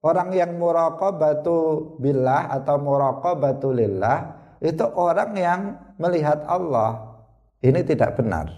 Orang 0.05 0.37
yang 0.37 0.61
muraqabatu 0.61 1.57
billah 1.97 2.53
atau 2.53 2.77
muraqabatu 2.77 3.73
lillah 3.73 4.37
itu 4.61 4.85
orang 4.85 5.33
yang 5.33 5.61
melihat 5.97 6.45
Allah. 6.45 7.17
Ini 7.57 7.81
tidak 7.81 8.21
benar. 8.21 8.53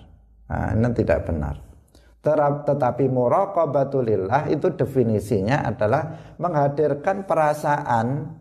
Nah, 0.52 0.76
ini 0.76 0.92
tidak 0.92 1.24
benar. 1.24 1.56
Tetapi 2.68 3.08
muraqabatu 3.08 4.04
lillah 4.04 4.52
itu 4.52 4.76
definisinya 4.76 5.64
adalah 5.64 6.36
menghadirkan 6.36 7.24
perasaan 7.24 8.36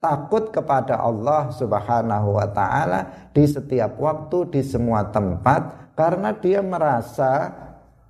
takut 0.00 0.48
kepada 0.48 0.96
Allah 0.96 1.52
Subhanahu 1.52 2.40
wa 2.40 2.48
taala 2.48 3.28
di 3.36 3.44
setiap 3.44 4.00
waktu 4.00 4.48
di 4.48 4.64
semua 4.64 5.04
tempat 5.12 5.92
karena 5.92 6.32
dia 6.32 6.64
merasa 6.64 7.52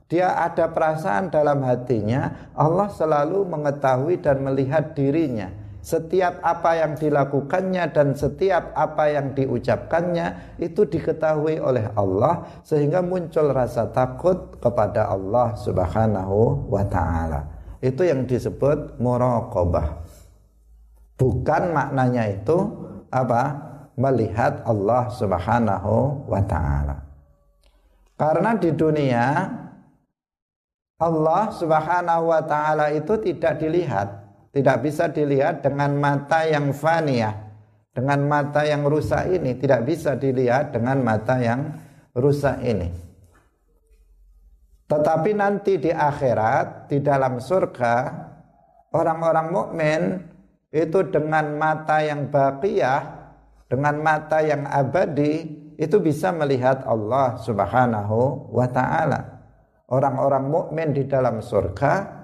dia 0.07 0.39
ada 0.39 0.71
perasaan 0.71 1.35
dalam 1.35 1.67
hatinya 1.67 2.51
Allah 2.55 2.87
selalu 2.95 3.43
mengetahui 3.43 4.23
dan 4.23 4.39
melihat 4.39 4.95
dirinya 4.95 5.51
setiap 5.81 6.39
apa 6.45 6.79
yang 6.79 6.93
dilakukannya 6.95 7.85
dan 7.91 8.15
setiap 8.15 8.71
apa 8.77 9.11
yang 9.11 9.35
diucapkannya 9.35 10.61
itu 10.63 10.87
diketahui 10.87 11.59
oleh 11.59 11.91
Allah 11.99 12.63
sehingga 12.63 13.03
muncul 13.03 13.51
rasa 13.51 13.89
takut 13.91 14.61
kepada 14.61 15.09
Allah 15.09 15.57
Subhanahu 15.57 16.69
wa 16.69 16.85
taala. 16.85 17.49
Itu 17.81 18.05
yang 18.05 18.29
disebut 18.29 19.01
muraqabah. 19.01 20.05
Bukan 21.21 21.77
maknanya 21.77 22.33
itu 22.33 22.57
apa? 23.13 23.69
melihat 24.01 24.65
Allah 24.65 25.13
Subhanahu 25.13 26.25
wa 26.25 26.41
taala. 26.49 27.05
Karena 28.17 28.57
di 28.57 28.73
dunia 28.73 29.45
Allah 31.01 31.53
Subhanahu 31.53 32.33
wa 32.33 32.41
taala 32.45 32.93
itu 32.97 33.21
tidak 33.21 33.61
dilihat 33.61 34.09
tidak 34.53 34.85
bisa 34.85 35.09
dilihat 35.09 35.65
dengan 35.65 35.97
mata 35.97 36.45
yang 36.45 36.77
faniyah 36.77 37.33
dengan 37.97 38.21
mata 38.29 38.69
yang 38.69 38.85
rusak 38.85 39.33
ini 39.33 39.57
tidak 39.57 39.89
bisa 39.89 40.19
dilihat 40.19 40.77
dengan 40.77 41.01
mata 41.01 41.41
yang 41.41 41.73
rusak 42.13 42.61
ini 42.61 42.93
tetapi 44.93 45.31
nanti 45.33 45.81
di 45.81 45.89
akhirat 45.89 46.93
di 46.93 47.01
dalam 47.01 47.41
surga 47.41 47.95
orang-orang 48.93 49.47
mukmin 49.49 50.03
itu 50.71 51.03
dengan 51.11 51.59
mata 51.59 52.03
yang 52.03 52.31
baqiyah 52.31 53.03
dengan 53.71 54.03
mata 54.03 54.43
yang 54.43 54.67
abadi 54.67 55.47
itu 55.79 55.97
bisa 56.03 56.31
melihat 56.35 56.83
Allah 56.87 57.39
Subhanahu 57.43 58.51
wa 58.51 58.67
taala 58.71 59.43
orang-orang 59.91 60.47
mukmin 60.47 60.95
di 60.95 61.07
dalam 61.07 61.43
surga 61.43 62.21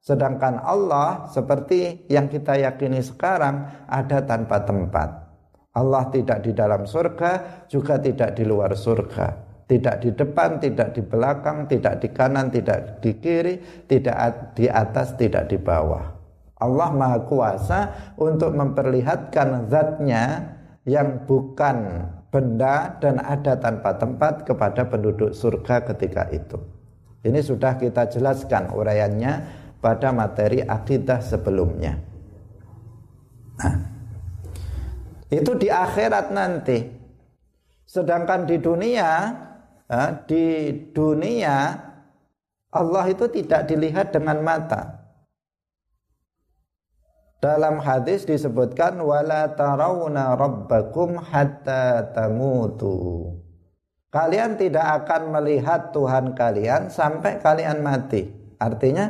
Sedangkan 0.00 0.64
Allah 0.64 1.28
seperti 1.28 2.08
yang 2.08 2.32
kita 2.32 2.56
yakini 2.56 3.04
sekarang 3.04 3.84
ada 3.84 4.24
tanpa 4.24 4.64
tempat. 4.64 5.28
Allah 5.76 6.08
tidak 6.08 6.40
di 6.40 6.56
dalam 6.56 6.88
surga, 6.88 7.64
juga 7.68 8.00
tidak 8.00 8.32
di 8.34 8.42
luar 8.48 8.72
surga. 8.72 9.52
Tidak 9.68 10.02
di 10.02 10.10
depan, 10.10 10.58
tidak 10.58 10.98
di 10.98 11.02
belakang, 11.04 11.70
tidak 11.70 12.02
di 12.02 12.08
kanan, 12.10 12.50
tidak 12.50 12.98
di 12.98 13.14
kiri, 13.22 13.86
tidak 13.86 14.56
di 14.58 14.66
atas, 14.66 15.14
tidak 15.14 15.46
di 15.46 15.62
bawah. 15.62 16.19
Allah 16.60 16.92
Maha 16.92 17.18
Kuasa 17.24 17.80
untuk 18.20 18.52
memperlihatkan 18.52 19.72
zatnya 19.72 20.54
yang 20.84 21.24
bukan 21.24 22.08
benda 22.30 22.94
dan 23.02 23.18
ada 23.18 23.58
tanpa 23.58 23.96
tempat 23.96 24.46
kepada 24.46 24.86
penduduk 24.86 25.32
surga 25.34 25.82
ketika 25.92 26.28
itu. 26.30 26.60
Ini 27.20 27.40
sudah 27.40 27.76
kita 27.76 28.08
jelaskan 28.08 28.72
uraiannya 28.72 29.32
pada 29.80 30.12
materi 30.12 30.64
akidah 30.64 31.20
sebelumnya. 31.20 31.96
Nah, 33.60 33.76
itu 35.28 35.52
di 35.56 35.68
akhirat 35.68 36.32
nanti. 36.32 36.78
Sedangkan 37.84 38.46
di 38.46 38.56
dunia, 38.56 39.10
di 40.24 40.70
dunia 40.94 41.56
Allah 42.70 43.04
itu 43.10 43.26
tidak 43.26 43.66
dilihat 43.66 44.14
dengan 44.14 44.38
mata. 44.46 44.99
Dalam 47.40 47.80
hadis 47.80 48.28
disebutkan 48.28 49.00
wala 49.00 49.56
tarawna 49.56 50.36
rabbakum 50.36 51.16
hatta 51.16 52.12
tamutu. 52.12 53.32
Kalian 54.12 54.60
tidak 54.60 54.84
akan 55.04 55.32
melihat 55.32 55.88
Tuhan 55.96 56.36
kalian 56.36 56.92
sampai 56.92 57.40
kalian 57.40 57.80
mati. 57.80 58.28
Artinya 58.60 59.08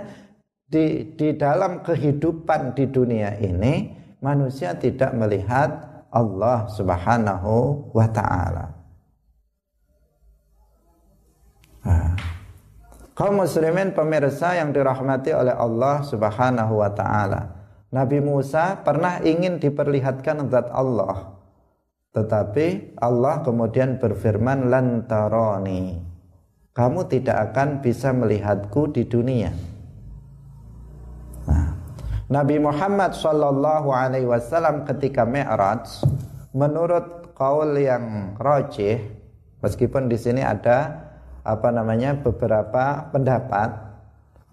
di 0.63 1.11
di 1.19 1.35
dalam 1.35 1.83
kehidupan 1.83 2.79
di 2.79 2.87
dunia 2.87 3.35
ini 3.43 3.99
manusia 4.23 4.79
tidak 4.79 5.11
melihat 5.19 5.91
Allah 6.15 6.71
Subhanahu 6.71 7.91
wa 7.91 8.07
taala. 8.15 8.67
Nah, 11.83 12.15
kaum 13.19 13.43
muslimin 13.43 13.91
pemirsa 13.91 14.55
yang 14.55 14.71
dirahmati 14.71 15.35
oleh 15.35 15.57
Allah 15.57 16.07
Subhanahu 16.07 16.79
wa 16.79 16.91
taala. 16.95 17.60
Nabi 17.91 18.23
Musa 18.23 18.87
pernah 18.87 19.19
ingin 19.19 19.59
diperlihatkan 19.59 20.47
zat 20.47 20.71
Allah. 20.71 21.35
Tetapi 22.15 22.99
Allah 23.03 23.43
kemudian 23.43 23.99
berfirman 23.99 24.71
lantaroni. 24.71 25.99
Kamu 26.71 27.11
tidak 27.11 27.51
akan 27.51 27.83
bisa 27.83 28.15
melihatku 28.15 28.95
di 28.95 29.03
dunia. 29.11 29.51
Nabi 32.31 32.63
Muhammad 32.63 33.19
Shallallahu 33.19 33.91
Alaihi 33.91 34.31
Wasallam 34.31 34.87
ketika 34.87 35.27
Mi'raj 35.27 36.07
menurut 36.55 37.35
kaul 37.35 37.75
yang 37.75 38.39
rojih 38.39 39.03
meskipun 39.59 40.07
di 40.07 40.15
sini 40.15 40.47
ada 40.47 41.11
apa 41.43 41.75
namanya 41.75 42.15
beberapa 42.15 43.11
pendapat 43.11 43.75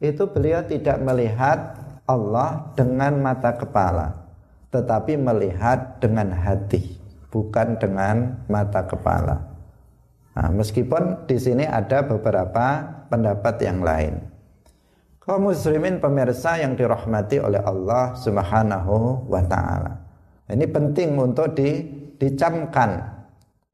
itu 0.01 0.25
beliau 0.25 0.65
tidak 0.65 0.97
melihat 1.05 1.76
Allah 2.07 2.71
dengan 2.73 3.19
mata 3.19 3.53
kepala 3.53 4.15
tetapi 4.71 5.19
melihat 5.19 5.99
dengan 6.01 6.31
hati 6.31 6.97
bukan 7.29 7.77
dengan 7.77 8.41
mata 8.47 8.87
kepala 8.87 9.43
nah, 10.33 10.49
meskipun 10.49 11.27
di 11.27 11.37
sini 11.37 11.67
ada 11.67 12.01
beberapa 12.07 12.83
pendapat 13.11 13.55
yang 13.61 13.83
lain 13.83 14.37
kaum 15.27 15.51
muslimin 15.51 15.99
pemirsa 15.99 16.55
yang 16.55 16.79
dirahmati 16.79 17.43
oleh 17.43 17.59
Allah 17.59 18.15
Subhanahu 18.15 19.27
wa 19.27 19.43
taala. 19.43 19.99
Ini 20.47 20.63
penting 20.71 21.19
untuk 21.19 21.51
di, 21.51 21.83
dicamkan 22.15 23.03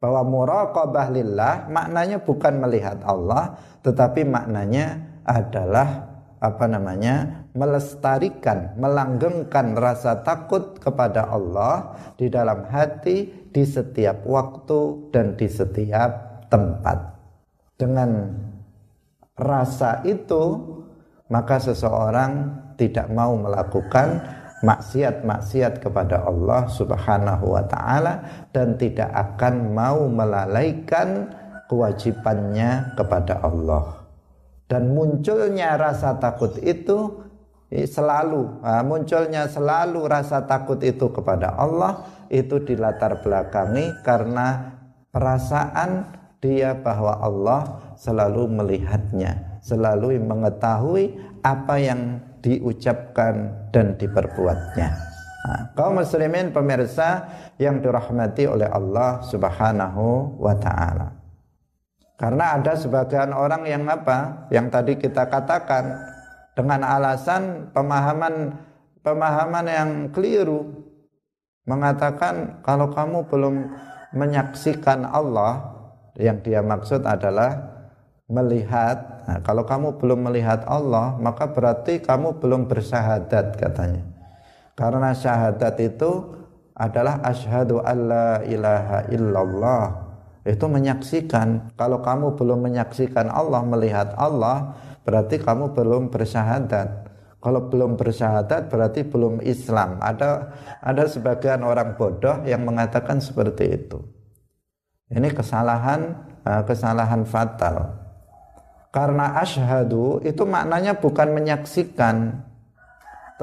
bahwa 0.02 0.26
muraqabah 0.26 1.14
lillah 1.14 1.70
maknanya 1.70 2.26
bukan 2.26 2.58
melihat 2.58 2.98
Allah 3.06 3.54
tetapi 3.86 4.26
maknanya 4.26 5.00
adalah 5.24 6.10
apa 6.42 6.66
namanya 6.68 7.43
melestarikan, 7.54 8.74
melanggengkan 8.78 9.78
rasa 9.78 10.26
takut 10.26 10.78
kepada 10.82 11.30
Allah 11.30 11.94
di 12.18 12.30
dalam 12.30 12.66
hati 12.66 13.50
di 13.54 13.64
setiap 13.64 14.26
waktu 14.26 15.10
dan 15.14 15.38
di 15.38 15.46
setiap 15.46 16.44
tempat. 16.50 17.14
Dengan 17.78 18.34
rasa 19.38 20.02
itu 20.06 20.62
maka 21.30 21.58
seseorang 21.58 22.62
tidak 22.78 23.10
mau 23.10 23.34
melakukan 23.38 24.22
maksiat-maksiat 24.64 25.84
kepada 25.84 26.24
Allah 26.26 26.70
Subhanahu 26.72 27.54
wa 27.54 27.64
taala 27.68 28.48
dan 28.56 28.80
tidak 28.80 29.12
akan 29.12 29.76
mau 29.76 30.08
melalaikan 30.08 31.30
kewajibannya 31.68 32.96
kepada 32.96 33.44
Allah. 33.44 34.04
Dan 34.70 34.96
munculnya 34.96 35.76
rasa 35.76 36.18
takut 36.18 36.56
itu 36.64 37.23
selalu 37.90 38.62
munculnya 38.86 39.50
selalu 39.50 40.06
rasa 40.06 40.46
takut 40.46 40.78
itu 40.86 41.10
kepada 41.10 41.58
Allah 41.58 42.06
itu 42.30 42.62
dilatar 42.62 43.26
belakangi 43.26 44.06
karena 44.06 44.78
perasaan 45.10 46.22
dia 46.38 46.78
bahwa 46.78 47.18
Allah 47.18 47.62
selalu 47.98 48.46
melihatnya 48.62 49.54
selalu 49.64 50.20
mengetahui 50.20 51.16
apa 51.40 51.76
yang 51.80 52.20
diucapkan 52.44 53.68
dan 53.72 53.96
diperbuatnya. 53.96 54.90
Nah, 55.44 55.62
kaum 55.76 56.04
muslimin 56.04 56.52
pemirsa 56.52 57.28
yang 57.56 57.80
dirahmati 57.80 58.48
oleh 58.48 58.68
Allah 58.68 59.24
Subhanahu 59.24 60.40
wa 60.40 60.56
taala. 60.60 61.16
Karena 62.20 62.60
ada 62.60 62.76
sebagian 62.76 63.36
orang 63.36 63.68
yang 63.68 63.84
apa? 63.88 64.48
Yang 64.52 64.68
tadi 64.72 64.94
kita 65.00 65.28
katakan 65.28 66.00
dengan 66.54 66.86
alasan 66.86 67.70
pemahaman 67.74 68.58
pemahaman 69.04 69.66
yang 69.68 69.92
keliru. 70.10 70.90
Mengatakan 71.64 72.60
kalau 72.66 72.92
kamu 72.92 73.28
belum 73.32 73.56
menyaksikan 74.12 75.08
Allah 75.08 75.74
yang 76.20 76.44
dia 76.44 76.60
maksud 76.60 77.08
adalah 77.08 77.74
melihat. 78.28 79.24
Nah, 79.24 79.40
kalau 79.40 79.64
kamu 79.64 79.96
belum 79.96 80.28
melihat 80.28 80.68
Allah 80.68 81.16
maka 81.16 81.48
berarti 81.48 82.04
kamu 82.04 82.40
belum 82.44 82.68
bersyahadat 82.68 83.56
katanya. 83.56 84.04
Karena 84.74 85.14
syahadat 85.14 85.78
itu 85.80 86.34
adalah 86.74 87.22
asyhadu 87.22 87.80
alla 87.80 88.42
ilaha 88.44 89.06
illallah. 89.14 89.86
Itu 90.44 90.68
menyaksikan. 90.68 91.72
Kalau 91.80 92.04
kamu 92.04 92.36
belum 92.36 92.68
menyaksikan 92.68 93.32
Allah 93.32 93.64
melihat 93.64 94.12
Allah 94.20 94.76
berarti 95.04 95.40
kamu 95.40 95.76
belum 95.76 96.10
bersyahadat 96.10 97.12
kalau 97.44 97.68
belum 97.68 98.00
bersyahadat 98.00 98.72
berarti 98.72 99.04
belum 99.04 99.44
Islam. 99.44 100.00
Ada 100.00 100.56
ada 100.80 101.04
sebagian 101.12 101.68
orang 101.68 102.00
bodoh 102.00 102.40
yang 102.48 102.64
mengatakan 102.64 103.20
seperti 103.20 103.84
itu. 103.84 104.00
Ini 105.12 105.28
kesalahan 105.36 106.02
eh, 106.48 106.64
kesalahan 106.64 107.28
fatal. 107.28 108.00
Karena 108.96 109.42
asyhadu 109.44 110.24
itu 110.24 110.48
maknanya 110.48 110.96
bukan 110.96 111.36
menyaksikan 111.36 112.46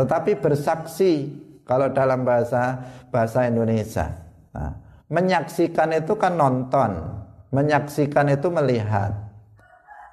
tetapi 0.00 0.40
bersaksi. 0.40 1.28
Kalau 1.68 1.86
dalam 1.94 2.26
bahasa 2.26 2.82
bahasa 3.14 3.46
Indonesia. 3.46 4.10
Nah, 4.50 4.74
menyaksikan 5.06 5.94
itu 5.94 6.18
kan 6.18 6.34
nonton, 6.34 6.98
menyaksikan 7.54 8.26
itu 8.26 8.50
melihat. 8.50 9.29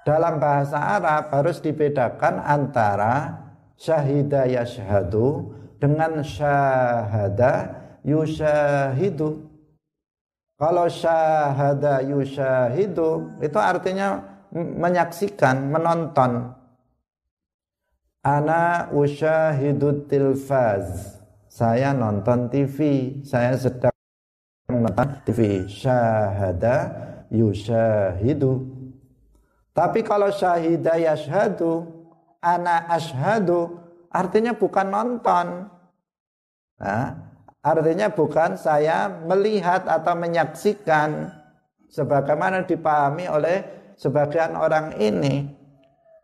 Dalam 0.07 0.39
bahasa 0.39 0.79
Arab 0.79 1.35
harus 1.35 1.59
dibedakan 1.59 2.39
antara 2.39 3.43
syahida 3.75 4.47
yashhadu 4.47 5.51
dengan 5.83 6.23
syahada 6.23 7.75
yushahidu. 8.07 9.51
Kalau 10.55 10.87
syahada 10.87 11.99
yushahidu 12.07 13.35
itu 13.43 13.59
artinya 13.59 14.23
menyaksikan, 14.55 15.75
menonton. 15.75 16.55
Ana 18.23 18.87
usyahidut 18.95 20.07
tilfaz 20.07 21.19
saya 21.51 21.91
nonton 21.91 22.47
TV, 22.47 22.77
saya 23.27 23.59
sedang 23.59 23.91
nonton 24.71 25.09
TV. 25.27 25.67
Syahada 25.67 26.95
yushahidu. 27.27 28.76
Tapi 29.77 30.01
kalau 30.01 30.33
syahida 30.33 30.97
yashhadu, 30.97 31.85
ana 32.41 32.89
ashhadu, 32.89 33.77
artinya 34.09 34.57
bukan 34.57 34.89
nonton. 34.89 35.69
Nah, 36.81 37.13
artinya 37.61 38.09
bukan 38.09 38.57
saya 38.57 39.05
melihat 39.05 39.85
atau 39.85 40.17
menyaksikan 40.17 41.29
sebagaimana 41.93 42.65
dipahami 42.65 43.29
oleh 43.29 43.61
sebagian 44.01 44.57
orang 44.57 44.97
ini. 44.97 45.45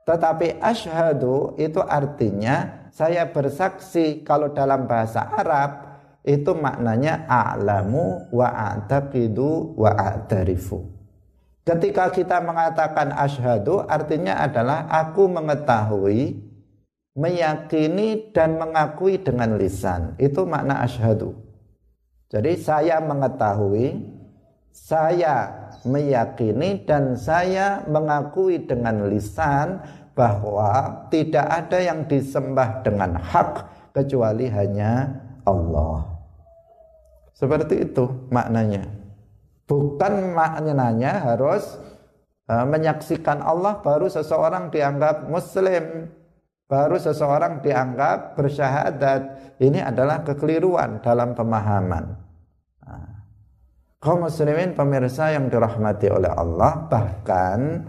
Tetapi 0.02 0.58
ashhadu 0.58 1.54
itu 1.62 1.78
artinya 1.78 2.90
saya 2.90 3.30
bersaksi 3.30 4.26
kalau 4.26 4.50
dalam 4.50 4.90
bahasa 4.90 5.30
Arab 5.30 5.94
itu 6.26 6.58
maknanya 6.58 7.30
a'lamu 7.30 8.34
wa 8.34 8.50
a'taqidu 8.50 9.78
wa 9.78 9.94
a'tarifu. 9.94 10.93
Ketika 11.64 12.12
kita 12.12 12.44
mengatakan 12.44 13.16
asyhadu 13.16 13.88
artinya 13.88 14.36
adalah 14.44 14.84
aku 14.92 15.32
mengetahui, 15.32 16.36
meyakini 17.16 18.36
dan 18.36 18.60
mengakui 18.60 19.16
dengan 19.16 19.56
lisan. 19.56 20.20
Itu 20.20 20.44
makna 20.44 20.84
asyhadu. 20.84 21.32
Jadi 22.28 22.60
saya 22.60 23.00
mengetahui, 23.00 23.96
saya 24.76 25.70
meyakini 25.88 26.84
dan 26.84 27.16
saya 27.16 27.86
mengakui 27.88 28.60
dengan 28.68 29.08
lisan 29.08 29.80
bahwa 30.18 31.06
tidak 31.14 31.48
ada 31.48 31.80
yang 31.80 32.04
disembah 32.10 32.84
dengan 32.84 33.24
hak 33.24 33.52
kecuali 33.96 34.50
hanya 34.50 35.16
Allah. 35.48 36.12
Seperti 37.34 37.88
itu 37.88 38.10
maknanya. 38.34 39.03
Bukan 39.74 40.38
maknanya 40.38 41.18
harus 41.34 41.82
uh, 42.46 42.66
menyaksikan 42.70 43.42
Allah 43.42 43.82
baru 43.82 44.06
seseorang 44.06 44.70
dianggap 44.70 45.26
muslim, 45.26 46.14
baru 46.70 47.02
seseorang 47.02 47.66
dianggap 47.66 48.38
bersyahadat. 48.38 49.22
Ini 49.58 49.82
adalah 49.82 50.22
kekeliruan 50.22 51.02
dalam 51.02 51.34
pemahaman. 51.34 52.06
Nah, 52.86 53.26
kaum 53.98 54.30
muslimin 54.30 54.78
pemirsa 54.78 55.34
yang 55.34 55.50
dirahmati 55.50 56.08
oleh 56.14 56.30
Allah 56.30 56.86
bahkan 56.86 57.82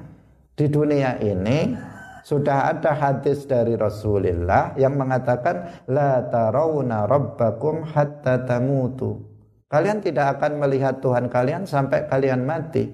di 0.56 0.72
dunia 0.72 1.20
ini 1.20 1.76
sudah 2.24 2.72
ada 2.72 2.96
hadis 2.96 3.44
dari 3.44 3.76
Rasulullah 3.76 4.72
yang 4.80 4.96
mengatakan 4.96 5.84
la 5.92 6.24
tarawna 6.32 7.04
rabbakum 7.04 7.84
hatta 7.84 8.48
tamutu. 8.48 9.33
Kalian 9.74 9.98
tidak 9.98 10.38
akan 10.38 10.62
melihat 10.62 11.02
Tuhan 11.02 11.26
kalian 11.26 11.66
sampai 11.66 12.06
kalian 12.06 12.46
mati. 12.46 12.86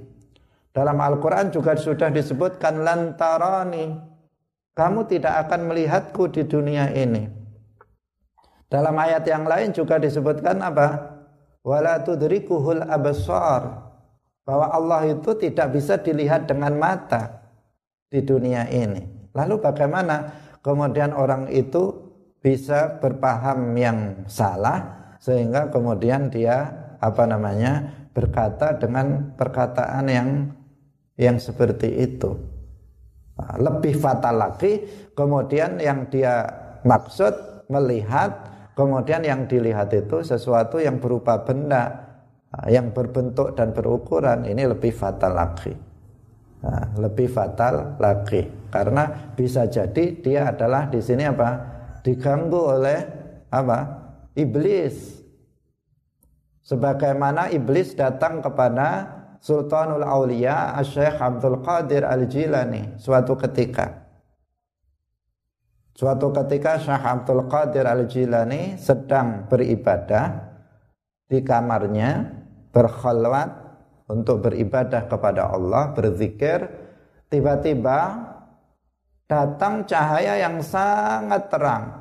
Dalam 0.73 0.97
Al-Qur'an 0.97 1.53
juga 1.53 1.77
sudah 1.77 2.09
disebutkan 2.09 2.81
lantarani. 2.81 4.01
Kamu 4.73 5.05
tidak 5.05 5.45
akan 5.45 5.69
melihatku 5.69 6.33
di 6.33 6.49
dunia 6.49 6.89
ini. 6.89 7.29
Dalam 8.73 8.97
ayat 8.97 9.29
yang 9.29 9.45
lain 9.45 9.77
juga 9.77 10.01
disebutkan 10.01 10.57
apa? 10.65 11.21
Wala 11.61 12.01
tudrikuhul 12.01 12.89
absar. 12.89 13.93
Bahwa 14.49 14.73
Allah 14.73 15.21
itu 15.21 15.37
tidak 15.37 15.77
bisa 15.77 16.01
dilihat 16.01 16.49
dengan 16.49 16.81
mata 16.81 17.45
di 18.09 18.25
dunia 18.25 18.65
ini. 18.73 19.29
Lalu 19.37 19.61
bagaimana 19.61 20.33
kemudian 20.65 21.13
orang 21.13 21.53
itu 21.53 21.93
bisa 22.41 22.97
berpaham 23.05 23.77
yang 23.77 24.25
salah 24.25 25.00
sehingga 25.21 25.69
kemudian 25.69 26.33
dia 26.33 26.73
apa 26.99 27.29
namanya 27.29 27.93
berkata 28.17 28.81
dengan 28.81 29.37
perkataan 29.37 30.09
yang 30.09 30.29
yang 31.21 31.37
seperti 31.37 32.01
itu. 32.01 32.33
Nah, 33.37 33.57
lebih 33.61 34.01
fatal 34.01 34.41
lagi 34.41 34.85
kemudian 35.13 35.77
yang 35.77 36.09
dia 36.09 36.49
maksud 36.85 37.65
melihat 37.69 38.49
kemudian 38.73 39.21
yang 39.21 39.45
dilihat 39.45 39.93
itu 39.93 40.25
sesuatu 40.25 40.81
yang 40.81 40.97
berupa 40.97 41.45
benda 41.45 41.85
nah, 42.49 42.67
yang 42.73 42.93
berbentuk 42.97 43.53
dan 43.53 43.77
berukuran 43.77 44.49
ini 44.49 44.65
lebih 44.65 44.93
fatal 44.97 45.37
lagi. 45.37 45.77
Nah, 46.61 46.93
lebih 47.01 47.29
fatal 47.33 47.97
lagi 47.97 48.45
karena 48.69 49.33
bisa 49.33 49.65
jadi 49.69 50.05
dia 50.21 50.53
adalah 50.53 50.89
di 50.89 51.01
sini 51.01 51.25
apa 51.25 51.51
diganggu 52.05 52.61
oleh 52.77 53.01
apa 53.49 54.00
iblis. 54.35 55.23
Sebagaimana 56.61 57.51
iblis 57.51 57.99
datang 57.99 58.39
kepada 58.39 59.19
Sultanul 59.41 60.05
Aulia 60.05 60.77
Syekh 60.85 61.17
Abdul 61.17 61.65
Qadir 61.65 62.05
Al-Jilani 62.05 63.01
suatu 63.01 63.35
ketika. 63.35 64.07
Suatu 65.97 66.31
ketika 66.31 66.77
Syekh 66.79 67.05
Abdul 67.05 67.49
Qadir 67.49 67.89
Al-Jilani 67.89 68.77
sedang 68.77 69.49
beribadah 69.49 70.53
di 71.27 71.41
kamarnya 71.41 72.41
berkhalwat 72.71 73.51
untuk 74.11 74.43
beribadah 74.43 75.07
kepada 75.07 75.55
Allah, 75.55 75.95
berzikir, 75.95 76.67
tiba-tiba 77.31 78.27
datang 79.31 79.87
cahaya 79.87 80.35
yang 80.43 80.59
sangat 80.59 81.47
terang. 81.47 82.00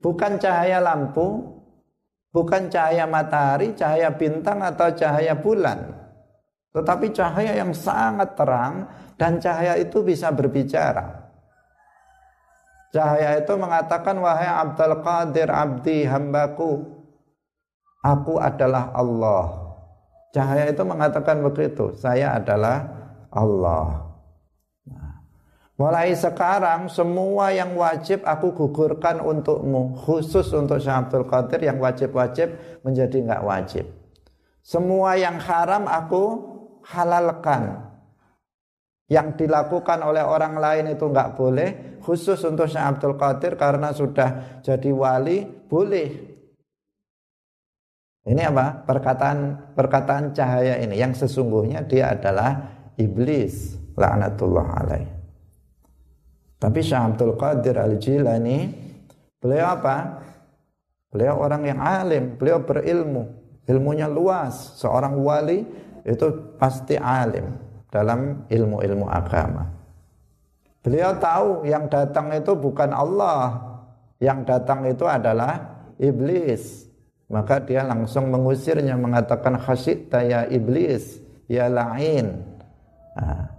Bukan 0.00 0.40
cahaya 0.40 0.80
lampu, 0.80 1.60
bukan 2.32 2.72
cahaya 2.72 3.04
matahari, 3.04 3.76
cahaya 3.76 4.10
bintang 4.16 4.64
atau 4.64 4.88
cahaya 4.96 5.36
bulan. 5.36 5.92
Tetapi 6.72 7.12
cahaya 7.12 7.52
yang 7.60 7.76
sangat 7.76 8.34
terang 8.34 8.88
dan 9.20 9.36
cahaya 9.36 9.76
itu 9.76 10.00
bisa 10.00 10.32
berbicara. 10.32 11.30
Cahaya 12.90 13.38
itu 13.38 13.52
mengatakan 13.54 14.18
wahai 14.18 14.50
Abdul 14.50 14.98
Qadir 15.04 15.46
abdi 15.46 16.02
hambaku 16.08 16.82
aku 18.02 18.42
adalah 18.42 18.90
Allah 18.90 19.70
Cahaya 20.30 20.70
itu 20.70 20.82
mengatakan 20.86 21.42
begitu, 21.42 21.90
saya 21.98 22.38
adalah 22.38 22.86
Allah. 23.34 24.09
Mulai 25.80 26.12
sekarang 26.12 26.92
semua 26.92 27.56
yang 27.56 27.72
wajib 27.72 28.20
aku 28.28 28.52
gugurkan 28.52 29.16
untukmu, 29.24 29.96
khusus 29.96 30.52
untuk 30.52 30.76
Syekh 30.76 31.08
Abdul 31.08 31.24
Qadir 31.24 31.64
yang 31.64 31.80
wajib-wajib 31.80 32.52
menjadi 32.84 33.16
enggak 33.24 33.42
wajib. 33.48 33.84
Semua 34.60 35.16
yang 35.16 35.40
haram 35.40 35.88
aku 35.88 36.24
halalkan. 36.84 37.88
Yang 39.08 39.40
dilakukan 39.40 40.04
oleh 40.04 40.20
orang 40.20 40.60
lain 40.60 40.92
itu 40.92 41.08
enggak 41.08 41.32
boleh, 41.40 41.96
khusus 42.04 42.36
untuk 42.44 42.68
Syekh 42.68 42.84
Abdul 42.84 43.16
Qadir 43.16 43.56
karena 43.56 43.96
sudah 43.96 44.60
jadi 44.60 44.92
wali 44.92 45.48
boleh 45.48 46.08
ini 48.28 48.44
apa? 48.44 48.84
Perkataan 48.84 49.72
perkataan 49.72 50.36
cahaya 50.36 50.76
ini 50.76 51.00
yang 51.00 51.16
sesungguhnya 51.16 51.88
dia 51.88 52.12
adalah 52.12 52.68
iblis 53.00 53.80
laknatullah 53.96 54.68
alaih. 54.84 55.19
Tapi 56.60 56.78
Syekh 56.84 57.00
Abdul 57.00 57.34
Qadir 57.40 57.80
Al-Jilani 57.80 58.58
beliau 59.40 59.66
apa? 59.80 59.96
Beliau 61.10 61.40
orang 61.40 61.66
yang 61.66 61.80
alim, 61.80 62.36
beliau 62.36 62.62
berilmu, 62.62 63.26
ilmunya 63.66 64.06
luas. 64.06 64.78
Seorang 64.78 65.18
wali 65.18 65.64
itu 66.04 66.54
pasti 66.60 66.94
alim 66.94 67.56
dalam 67.88 68.46
ilmu-ilmu 68.46 69.08
agama. 69.08 69.66
Beliau 70.84 71.16
tahu 71.18 71.66
yang 71.66 71.90
datang 71.90 72.30
itu 72.36 72.54
bukan 72.54 72.94
Allah, 72.94 73.58
yang 74.20 74.44
datang 74.44 74.84
itu 74.86 75.08
adalah 75.08 75.80
iblis 75.96 76.90
maka 77.30 77.62
dia 77.62 77.86
langsung 77.86 78.26
mengusirnya 78.32 78.98
mengatakan 78.98 79.54
khasyita 79.60 80.18
ya 80.26 80.40
iblis 80.50 81.22
ya 81.46 81.70
la'in 81.70 82.42
nah. 83.14 83.49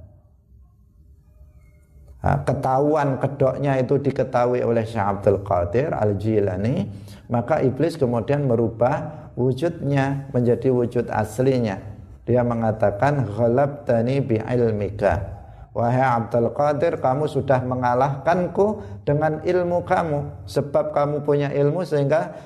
Ketahuan 2.22 3.18
kedoknya 3.18 3.82
itu 3.82 3.98
diketahui 3.98 4.62
oleh 4.62 4.86
Syekh 4.86 5.02
Abdul 5.02 5.42
Qadir 5.42 5.90
Al-Jilani, 5.90 6.86
maka 7.34 7.66
iblis 7.66 7.98
kemudian 7.98 8.46
merubah 8.46 9.30
wujudnya 9.34 10.30
menjadi 10.30 10.70
wujud 10.70 11.10
aslinya. 11.10 11.82
Dia 12.30 12.46
mengatakan 12.46 13.26
ghalabtani 13.26 14.22
bi'ilmika. 14.22 15.42
Wahai 15.74 16.06
Abdul 16.06 16.54
Qadir, 16.54 17.02
kamu 17.02 17.26
sudah 17.26 17.66
mengalahkanku 17.66 18.86
dengan 19.02 19.42
ilmu 19.42 19.82
kamu. 19.82 20.46
Sebab 20.46 20.94
kamu 20.94 21.26
punya 21.26 21.50
ilmu 21.50 21.82
sehingga 21.82 22.38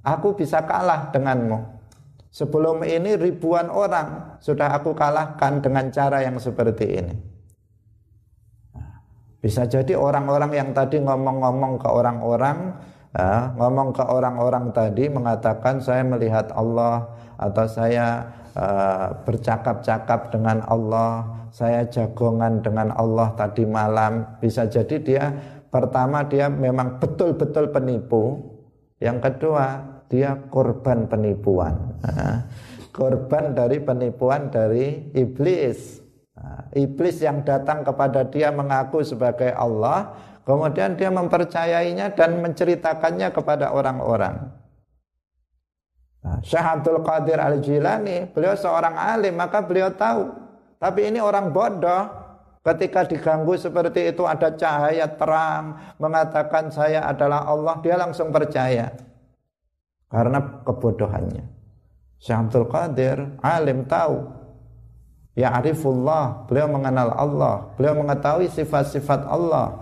aku 0.00 0.32
bisa 0.32 0.64
kalah 0.64 1.12
denganmu. 1.12 1.60
Sebelum 2.32 2.86
ini 2.88 3.20
ribuan 3.20 3.68
orang 3.68 4.40
sudah 4.40 4.80
aku 4.80 4.96
kalahkan 4.96 5.60
dengan 5.60 5.92
cara 5.92 6.24
yang 6.24 6.40
seperti 6.40 6.86
ini. 6.88 7.29
Bisa 9.40 9.64
jadi 9.64 9.96
orang-orang 9.96 10.52
yang 10.52 10.70
tadi 10.76 11.00
ngomong-ngomong 11.00 11.80
ke 11.80 11.88
orang-orang, 11.88 12.76
ya, 13.16 13.56
ngomong 13.56 13.96
ke 13.96 14.04
orang-orang 14.04 14.68
tadi 14.76 15.08
mengatakan 15.08 15.80
saya 15.80 16.04
melihat 16.04 16.52
Allah 16.52 17.08
atau 17.40 17.64
saya 17.64 18.28
uh, 18.52 19.16
bercakap-cakap 19.24 20.28
dengan 20.28 20.60
Allah, 20.68 21.24
saya 21.48 21.88
jagongan 21.88 22.60
dengan 22.60 22.92
Allah 22.92 23.32
tadi 23.32 23.64
malam. 23.64 24.28
Bisa 24.44 24.68
jadi 24.68 24.96
dia 25.00 25.24
pertama 25.72 26.20
dia 26.28 26.52
memang 26.52 27.00
betul-betul 27.00 27.72
penipu, 27.72 28.44
yang 29.00 29.24
kedua 29.24 29.80
dia 30.12 30.36
korban 30.52 31.08
penipuan, 31.08 31.96
uh, 32.04 32.44
korban 32.92 33.56
dari 33.56 33.80
penipuan 33.80 34.52
dari 34.52 35.16
iblis. 35.16 35.99
Nah, 36.40 36.64
iblis 36.72 37.20
yang 37.20 37.44
datang 37.44 37.84
kepada 37.84 38.24
dia 38.24 38.48
mengaku 38.48 39.04
sebagai 39.04 39.52
Allah, 39.52 40.16
kemudian 40.48 40.96
dia 40.96 41.12
mempercayainya 41.12 42.16
dan 42.16 42.40
menceritakannya 42.40 43.28
kepada 43.28 43.76
orang-orang. 43.76 44.48
Nah, 46.20 46.40
Syekh 46.40 46.64
Abdul 46.64 47.04
Qadir 47.04 47.36
Al-Jilani, 47.40 48.32
beliau 48.32 48.56
seorang 48.56 48.96
alim, 48.96 49.36
maka 49.36 49.60
beliau 49.60 49.92
tahu. 49.92 50.32
Tapi 50.80 51.12
ini 51.12 51.20
orang 51.20 51.52
bodoh, 51.52 52.08
ketika 52.64 53.04
diganggu 53.04 53.60
seperti 53.60 54.16
itu 54.16 54.24
ada 54.24 54.56
cahaya 54.56 55.12
terang, 55.12 55.76
mengatakan 56.00 56.72
saya 56.72 57.04
adalah 57.04 57.44
Allah, 57.44 57.76
dia 57.84 58.00
langsung 58.00 58.32
percaya. 58.32 58.96
Karena 60.08 60.40
kebodohannya. 60.64 61.44
Syekh 62.16 62.48
Abdul 62.48 62.68
Qadir, 62.68 63.16
alim 63.44 63.84
tahu 63.84 64.39
Ya 65.38 65.54
arifullah, 65.54 66.44
beliau 66.50 66.66
mengenal 66.66 67.14
Allah, 67.14 67.70
beliau 67.78 67.94
mengetahui 68.02 68.50
sifat-sifat 68.50 69.30
Allah. 69.30 69.78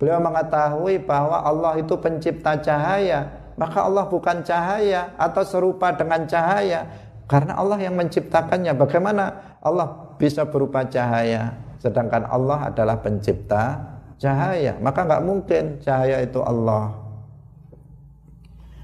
Beliau 0.00 0.18
mengetahui 0.18 1.04
bahwa 1.04 1.44
Allah 1.44 1.78
itu 1.78 1.94
pencipta 1.94 2.58
cahaya, 2.58 3.30
maka 3.54 3.84
Allah 3.84 4.08
bukan 4.08 4.42
cahaya 4.42 5.12
atau 5.20 5.44
serupa 5.44 5.92
dengan 5.94 6.24
cahaya 6.26 6.88
karena 7.30 7.54
Allah 7.54 7.78
yang 7.78 7.94
menciptakannya. 7.94 8.72
Bagaimana 8.74 9.24
Allah 9.62 10.16
bisa 10.18 10.48
berupa 10.48 10.82
cahaya 10.88 11.54
sedangkan 11.78 12.26
Allah 12.26 12.72
adalah 12.72 12.98
pencipta 12.98 13.78
cahaya? 14.18 14.74
Maka 14.82 15.06
nggak 15.06 15.22
mungkin 15.22 15.64
cahaya 15.78 16.24
itu 16.24 16.40
Allah. 16.42 16.92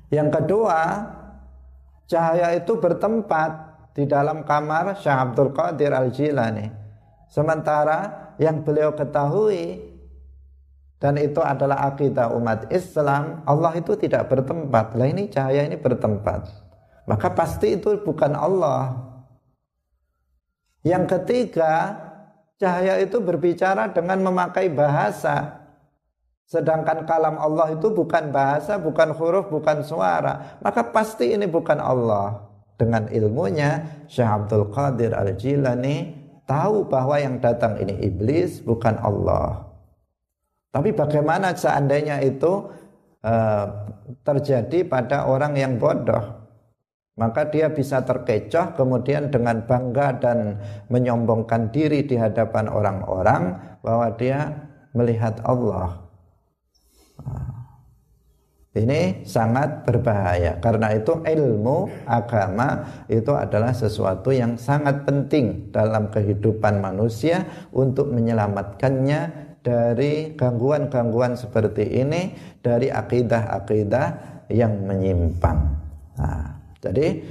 Yang 0.08 0.28
kedua, 0.40 0.78
cahaya 2.08 2.56
itu 2.56 2.72
bertempat 2.80 3.67
di 3.98 4.06
dalam 4.06 4.46
kamar 4.46 4.94
Syekh 4.94 5.10
Abdul 5.10 5.50
Qadir 5.50 5.90
Al-Jilani. 5.90 6.70
Sementara 7.26 8.30
yang 8.38 8.62
beliau 8.62 8.94
ketahui 8.94 9.82
dan 11.02 11.18
itu 11.18 11.42
adalah 11.42 11.90
akidah 11.90 12.30
umat 12.38 12.70
Islam, 12.70 13.42
Allah 13.42 13.74
itu 13.74 13.98
tidak 13.98 14.30
bertempat. 14.30 14.94
Lah 14.94 15.06
ini 15.10 15.26
cahaya 15.26 15.66
ini 15.66 15.74
bertempat. 15.74 16.46
Maka 17.10 17.34
pasti 17.34 17.74
itu 17.74 17.98
bukan 17.98 18.38
Allah. 18.38 18.94
Yang 20.86 21.18
ketiga, 21.18 21.98
cahaya 22.54 23.02
itu 23.02 23.18
berbicara 23.18 23.90
dengan 23.90 24.22
memakai 24.22 24.70
bahasa. 24.70 25.58
Sedangkan 26.46 27.02
kalam 27.02 27.34
Allah 27.34 27.74
itu 27.74 27.90
bukan 27.90 28.30
bahasa, 28.30 28.78
bukan 28.78 29.10
huruf, 29.10 29.50
bukan 29.50 29.82
suara. 29.82 30.58
Maka 30.62 30.86
pasti 30.86 31.34
ini 31.34 31.50
bukan 31.50 31.82
Allah 31.82 32.47
dengan 32.78 33.10
ilmunya 33.10 33.84
Syekh 34.06 34.30
Abdul 34.30 34.70
Qadir 34.70 35.12
Al-Jilani 35.12 36.14
tahu 36.46 36.86
bahwa 36.86 37.18
yang 37.18 37.42
datang 37.42 37.76
ini 37.82 37.98
iblis 38.06 38.62
bukan 38.62 38.96
Allah. 39.02 39.68
Tapi 40.70 40.94
bagaimana 40.94 41.52
seandainya 41.52 42.22
itu 42.22 42.70
uh, 43.26 43.66
terjadi 44.22 44.86
pada 44.86 45.26
orang 45.26 45.58
yang 45.58 45.76
bodoh? 45.76 46.38
Maka 47.18 47.50
dia 47.50 47.66
bisa 47.66 48.06
terkecoh 48.06 48.78
kemudian 48.78 49.26
dengan 49.26 49.66
bangga 49.66 50.22
dan 50.22 50.62
menyombongkan 50.86 51.74
diri 51.74 52.06
di 52.06 52.14
hadapan 52.14 52.70
orang-orang 52.70 53.58
bahwa 53.82 54.06
dia 54.14 54.54
melihat 54.94 55.42
Allah. 55.42 55.98
Ini 58.68 59.24
sangat 59.24 59.88
berbahaya 59.88 60.60
karena 60.60 60.92
itu 60.92 61.24
ilmu 61.24 61.88
agama 62.04 62.84
itu 63.08 63.32
adalah 63.32 63.72
sesuatu 63.72 64.28
yang 64.28 64.60
sangat 64.60 65.08
penting 65.08 65.72
dalam 65.72 66.12
kehidupan 66.12 66.76
manusia 66.76 67.48
untuk 67.72 68.12
menyelamatkannya 68.12 69.48
dari 69.64 70.36
gangguan-gangguan 70.36 71.40
seperti 71.40 71.96
ini 71.96 72.36
dari 72.60 72.92
akidah-akidah 72.92 74.06
yang 74.52 74.84
menyimpang. 74.84 75.58
Nah, 76.20 76.60
jadi 76.84 77.24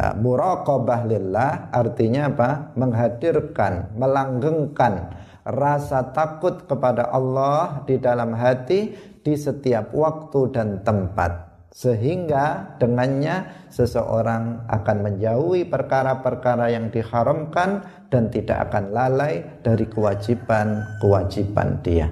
ah, 0.00 0.16
muraqabah 0.16 1.00
lillah 1.04 1.68
artinya 1.76 2.32
apa? 2.32 2.72
Menghadirkan, 2.72 4.00
melanggengkan 4.00 5.12
rasa 5.44 6.12
takut 6.16 6.64
kepada 6.64 7.12
Allah 7.12 7.84
di 7.84 8.00
dalam 8.00 8.32
hati 8.32 8.96
di 9.20 9.34
setiap 9.36 9.92
waktu 9.92 10.40
dan 10.52 10.80
tempat 10.80 11.54
sehingga 11.74 12.78
dengannya 12.78 13.66
seseorang 13.66 14.70
akan 14.70 14.98
menjauhi 15.10 15.66
perkara-perkara 15.66 16.70
yang 16.70 16.86
diharamkan 16.94 17.82
dan 18.14 18.30
tidak 18.30 18.70
akan 18.70 18.94
lalai 18.94 19.42
dari 19.58 19.82
kewajiban-kewajiban 19.90 21.82
dia. 21.82 22.06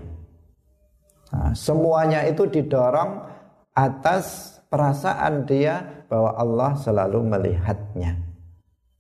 Nah, 1.31 1.55
semuanya 1.55 2.27
itu 2.27 2.51
didorong 2.51 3.23
atas 3.71 4.59
perasaan 4.67 5.47
dia 5.47 6.05
bahwa 6.11 6.35
Allah 6.35 6.71
selalu 6.83 7.23
melihatnya. 7.23 8.19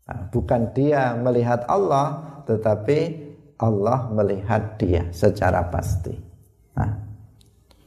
Nah, 0.06 0.30
bukan 0.30 0.70
dia 0.70 1.18
melihat 1.18 1.66
Allah, 1.66 2.38
tetapi 2.46 3.21
Allah 3.62 4.10
melihat 4.10 4.74
dia 4.82 5.06
secara 5.14 5.70
pasti. 5.70 6.18
Nah, 6.74 7.12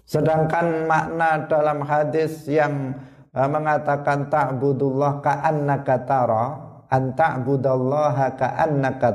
Sedangkan 0.05 0.85
makna 0.85 1.49
dalam 1.49 1.81
hadis 1.81 2.45
yang 2.45 2.93
uh, 3.33 3.49
mengatakan 3.49 4.29
ta'budullah 4.29 5.17
ka'annaka 5.17 6.05
tara, 6.05 6.45
an 6.93 7.17
ta'budallaha 7.17 8.38
ka'annaka 8.38 9.09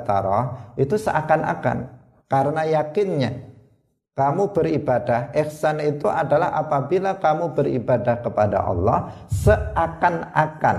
itu 0.75 0.99
seakan-akan 0.99 1.87
karena 2.27 2.63
yakinnya 2.67 3.51
kamu 4.19 4.51
beribadah, 4.51 5.31
ihsan 5.33 5.79
itu 5.81 6.11
adalah 6.11 6.53
apabila 6.59 7.17
kamu 7.23 7.55
beribadah 7.55 8.21
kepada 8.21 8.67
Allah 8.67 9.15
seakan-akan 9.31 10.79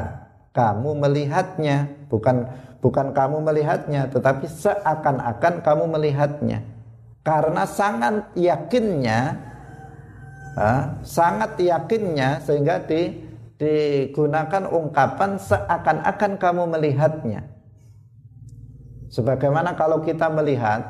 kamu 0.52 0.90
melihatnya, 1.00 1.88
bukan 2.12 2.52
bukan 2.82 3.14
kamu 3.14 3.38
melihatnya, 3.46 4.10
tetapi 4.10 4.50
seakan-akan 4.50 5.62
kamu 5.62 5.86
melihatnya. 5.88 6.60
Karena 7.22 7.70
sangat 7.70 8.34
yakinnya 8.34 9.52
sangat 11.02 11.56
yakinnya 11.60 12.44
sehingga 12.44 12.84
di, 12.84 13.24
digunakan 13.56 14.68
ungkapan 14.68 15.40
seakan-akan 15.40 16.32
kamu 16.36 16.64
melihatnya. 16.76 17.42
Sebagaimana 19.12 19.76
kalau 19.76 20.04
kita 20.04 20.32
melihat 20.32 20.84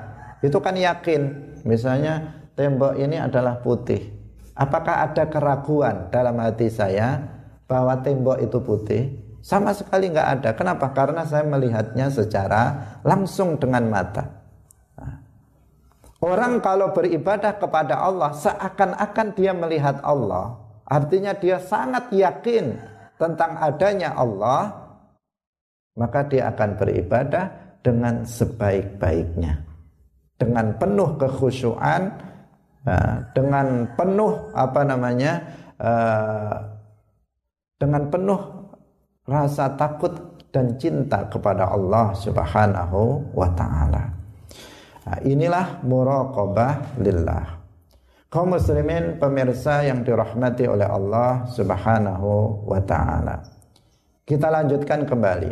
itu 0.45 0.57
kan 0.61 0.77
yakin, 0.77 1.53
misalnya 1.65 2.45
tembok 2.57 2.97
ini 2.97 3.17
adalah 3.17 3.61
putih. 3.61 4.13
Apakah 4.53 5.09
ada 5.09 5.25
keraguan 5.25 6.09
dalam 6.13 6.37
hati 6.37 6.69
saya 6.69 7.17
bahwa 7.65 7.97
tembok 8.01 8.37
itu 8.41 8.57
putih? 8.61 9.03
Sama 9.41 9.73
sekali 9.73 10.13
nggak 10.13 10.29
ada. 10.37 10.49
Kenapa? 10.53 10.93
Karena 10.93 11.25
saya 11.25 11.41
melihatnya 11.43 12.13
secara 12.13 12.97
langsung 13.01 13.57
dengan 13.57 13.89
mata. 13.89 14.41
Orang 16.21 16.61
kalau 16.61 16.93
beribadah 16.93 17.57
kepada 17.57 17.97
Allah 17.97 18.29
seakan-akan 18.37 19.27
dia 19.33 19.57
melihat 19.57 19.97
Allah, 20.05 20.53
artinya 20.85 21.33
dia 21.33 21.57
sangat 21.57 22.13
yakin 22.13 22.77
tentang 23.17 23.57
adanya 23.57 24.13
Allah, 24.13 24.69
maka 25.97 26.21
dia 26.29 26.53
akan 26.53 26.77
beribadah 26.77 27.45
dengan 27.81 28.21
sebaik-baiknya. 28.21 29.65
dengan 30.41 30.73
penuh 30.73 31.21
kekhusyuan 31.21 32.17
uh, 32.89 33.15
dengan 33.37 33.85
penuh 33.93 34.49
apa 34.57 34.81
namanya 34.81 35.37
uh, 35.77 36.65
dengan 37.77 38.09
penuh 38.09 38.60
rasa 39.31 39.71
takut 39.79 40.11
dan 40.51 40.75
cinta 40.75 41.23
kepada 41.31 41.71
Allah 41.71 42.11
Subhanahu 42.11 43.31
wa 43.31 43.47
taala. 43.55 44.03
Nah, 45.07 45.19
inilah 45.23 45.79
muraqabah 45.87 46.99
lillah. 46.99 47.45
Kaum 48.27 48.55
muslimin 48.55 49.19
pemirsa 49.19 49.83
yang 49.83 50.03
dirahmati 50.03 50.67
oleh 50.67 50.87
Allah 50.87 51.47
Subhanahu 51.47 52.63
wa 52.67 52.79
taala. 52.83 53.43
Kita 54.27 54.47
lanjutkan 54.51 55.07
kembali. 55.07 55.51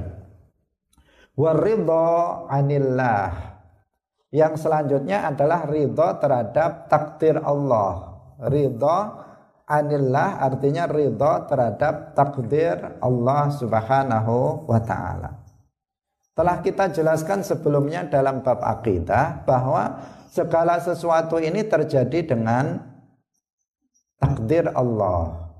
Waridho 1.40 2.08
anillah. 2.52 3.32
Yang 4.30 4.68
selanjutnya 4.68 5.26
adalah 5.26 5.66
ridho 5.66 6.08
terhadap 6.22 6.92
takdir 6.92 7.40
Allah. 7.42 8.20
Ridho 8.46 9.00
anillah 9.70 10.42
artinya 10.42 10.90
ridho 10.90 11.46
terhadap 11.46 12.18
takdir 12.18 12.98
Allah 13.00 13.54
Subhanahu 13.54 14.66
wa 14.66 14.82
taala. 14.82 15.46
Telah 16.34 16.58
kita 16.66 16.90
jelaskan 16.90 17.46
sebelumnya 17.46 18.10
dalam 18.10 18.42
bab 18.42 18.66
akidah 18.66 19.46
bahwa 19.46 20.02
segala 20.34 20.82
sesuatu 20.82 21.38
ini 21.38 21.62
terjadi 21.68 22.34
dengan 22.34 22.82
takdir 24.18 24.74
Allah. 24.74 25.52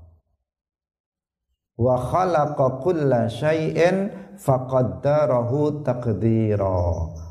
Wa 1.80 1.96
khalaqa 1.96 2.80
kulla 2.82 3.30
syai'in 3.30 4.12
faqaddarahu 4.40 5.84
taqdira. 5.84 6.80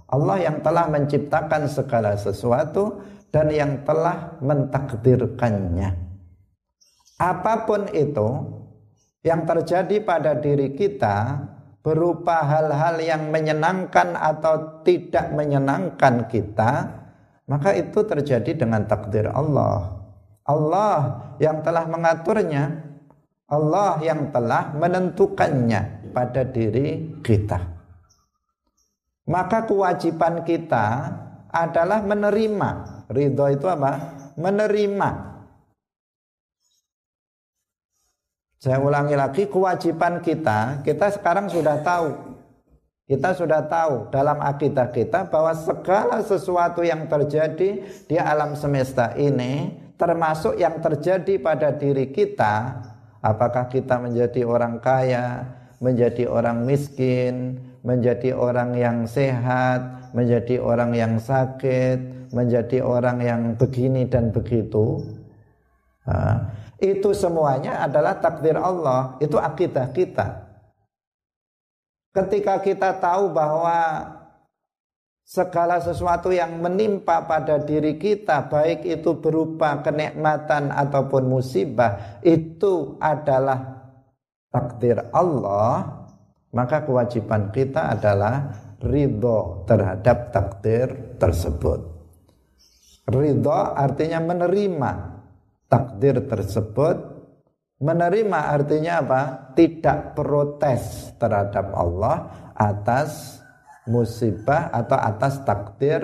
Allah 0.10 0.38
yang 0.42 0.62
telah 0.65 0.89
menciptakan 0.89 1.70
segala 1.70 2.18
sesuatu 2.18 3.02
dan 3.30 3.50
yang 3.54 3.86
telah 3.86 4.42
mentakdirkannya. 4.42 6.09
Apa 7.19 7.67
pun 7.67 7.91
itu 7.91 8.60
yang 9.27 9.43
terjadi 9.43 9.99
pada 9.99 10.39
diri 10.39 10.71
kita 10.71 11.43
berupa 11.84 12.43
hal-hal 12.47 12.99
yang 13.03 13.27
menyenangkan 13.27 14.15
atau 14.15 14.84
tidak 14.88 15.32
menyenangkan 15.36 16.27
kita, 16.32 16.88
maka 17.47 17.75
itu 17.75 17.99
terjadi 18.08 18.55
dengan 18.55 18.88
takdir 18.88 19.27
Allah. 19.27 19.99
Allah 20.47 21.27
yang 21.43 21.60
telah 21.60 21.86
mengaturnya, 21.91 22.88
Allah 23.51 23.99
yang 23.99 24.32
telah 24.32 24.71
menentukannya 24.75 26.12
pada 26.15 26.41
diri 26.47 27.19
kita. 27.19 27.60
Maka 29.29 29.69
kewajiban 29.69 30.41
kita 30.41 30.86
adalah 31.53 32.01
menerima. 32.01 32.69
Ridho 33.13 33.45
itu 33.53 33.65
apa? 33.69 34.17
Menerima. 34.38 35.29
Saya 38.60 38.84
ulangi 38.84 39.15
lagi, 39.15 39.48
kewajiban 39.48 40.19
kita, 40.19 40.84
kita 40.84 41.15
sekarang 41.15 41.48
sudah 41.48 41.80
tahu 41.80 42.30
kita 43.10 43.34
sudah 43.34 43.65
tahu 43.65 44.13
dalam 44.13 44.38
akidah 44.38 44.93
kita 44.93 45.26
bahwa 45.34 45.50
segala 45.58 46.22
sesuatu 46.22 46.86
yang 46.86 47.10
terjadi 47.10 47.82
di 48.06 48.15
alam 48.22 48.54
semesta 48.54 49.17
ini 49.17 49.74
termasuk 49.98 50.54
yang 50.62 50.78
terjadi 50.78 51.41
pada 51.41 51.74
diri 51.74 52.13
kita 52.13 52.78
apakah 53.26 53.65
kita 53.65 53.98
menjadi 53.98 54.45
orang 54.45 54.78
kaya, 54.78 55.41
menjadi 55.82 56.30
orang 56.30 56.69
miskin, 56.69 57.58
menjadi 57.82 58.38
orang 58.38 58.78
yang 58.78 59.10
sehat, 59.10 60.13
menjadi 60.13 60.62
orang 60.62 60.93
yang 60.93 61.17
sakit, 61.17 62.30
menjadi 62.30 62.86
orang 62.86 63.26
yang 63.26 63.41
begini 63.58 64.06
dan 64.06 64.30
begitu. 64.30 65.02
Nah, 66.06 66.68
itu 66.80 67.12
semuanya 67.12 67.84
adalah 67.84 68.18
takdir 68.18 68.56
Allah, 68.56 69.20
itu 69.20 69.36
akidah 69.36 69.92
kita. 69.92 70.48
Ketika 72.15 72.58
kita 72.63 72.98
tahu 72.98 73.32
bahwa 73.32 74.08
segala 75.30 75.78
sesuatu 75.78 76.34
yang 76.34 76.58
menimpa 76.58 77.22
pada 77.30 77.62
diri 77.62 78.02
kita 78.02 78.50
baik 78.50 78.82
itu 78.82 79.13
berupa 79.13 79.78
kenikmatan 79.86 80.74
ataupun 80.74 81.30
musibah 81.30 82.18
itu 82.26 82.98
adalah 82.98 83.94
takdir 84.50 85.06
Allah 85.13 86.00
maka 86.50 86.82
kewajiban 86.82 87.54
kita 87.54 87.94
adalah 87.94 88.50
ridho 88.82 89.70
terhadap 89.70 90.34
takdir 90.34 90.88
tersebut. 91.22 91.78
Ridho 93.06 93.54
artinya 93.78 94.18
menerima 94.22 94.92
takdir 95.69 96.25
tersebut 96.25 97.19
Menerima 97.79 98.51
artinya 98.51 98.99
apa? 98.99 99.21
Tidak 99.55 100.12
protes 100.12 101.15
terhadap 101.15 101.71
Allah 101.71 102.27
atas 102.51 103.39
musibah 103.88 104.67
atau 104.75 104.99
atas 104.99 105.39
takdir 105.47 106.03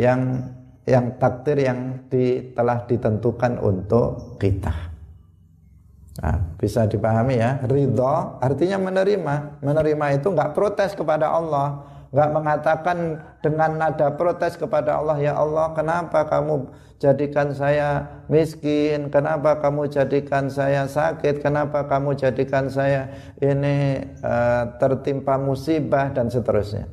yang 0.00 0.48
yang 0.88 1.20
takdir 1.20 1.60
yang 1.60 2.08
di, 2.08 2.56
telah 2.56 2.88
ditentukan 2.88 3.60
untuk 3.60 4.40
kita. 4.40 4.72
Nah, 6.24 6.56
bisa 6.56 6.88
dipahami 6.88 7.36
ya. 7.36 7.60
Ridho 7.68 8.40
artinya 8.40 8.80
menerima. 8.80 9.60
Menerima 9.60 10.06
itu 10.16 10.32
nggak 10.32 10.56
protes 10.56 10.96
kepada 10.96 11.36
Allah, 11.36 11.84
nggak 12.10 12.30
mengatakan 12.34 13.22
dengan 13.38 13.78
nada 13.78 14.10
protes 14.18 14.58
kepada 14.58 14.98
Allah, 14.98 15.16
ya 15.22 15.38
Allah, 15.38 15.70
kenapa 15.78 16.26
kamu 16.26 16.66
jadikan 16.98 17.54
saya 17.54 18.20
miskin, 18.26 19.08
kenapa 19.08 19.62
kamu 19.62 19.86
jadikan 19.88 20.50
saya 20.50 20.90
sakit, 20.90 21.38
kenapa 21.38 21.86
kamu 21.86 22.18
jadikan 22.18 22.66
saya 22.66 23.14
ini 23.38 24.04
uh, 24.20 24.74
tertimpa 24.82 25.38
musibah 25.38 26.10
dan 26.10 26.28
seterusnya. 26.28 26.90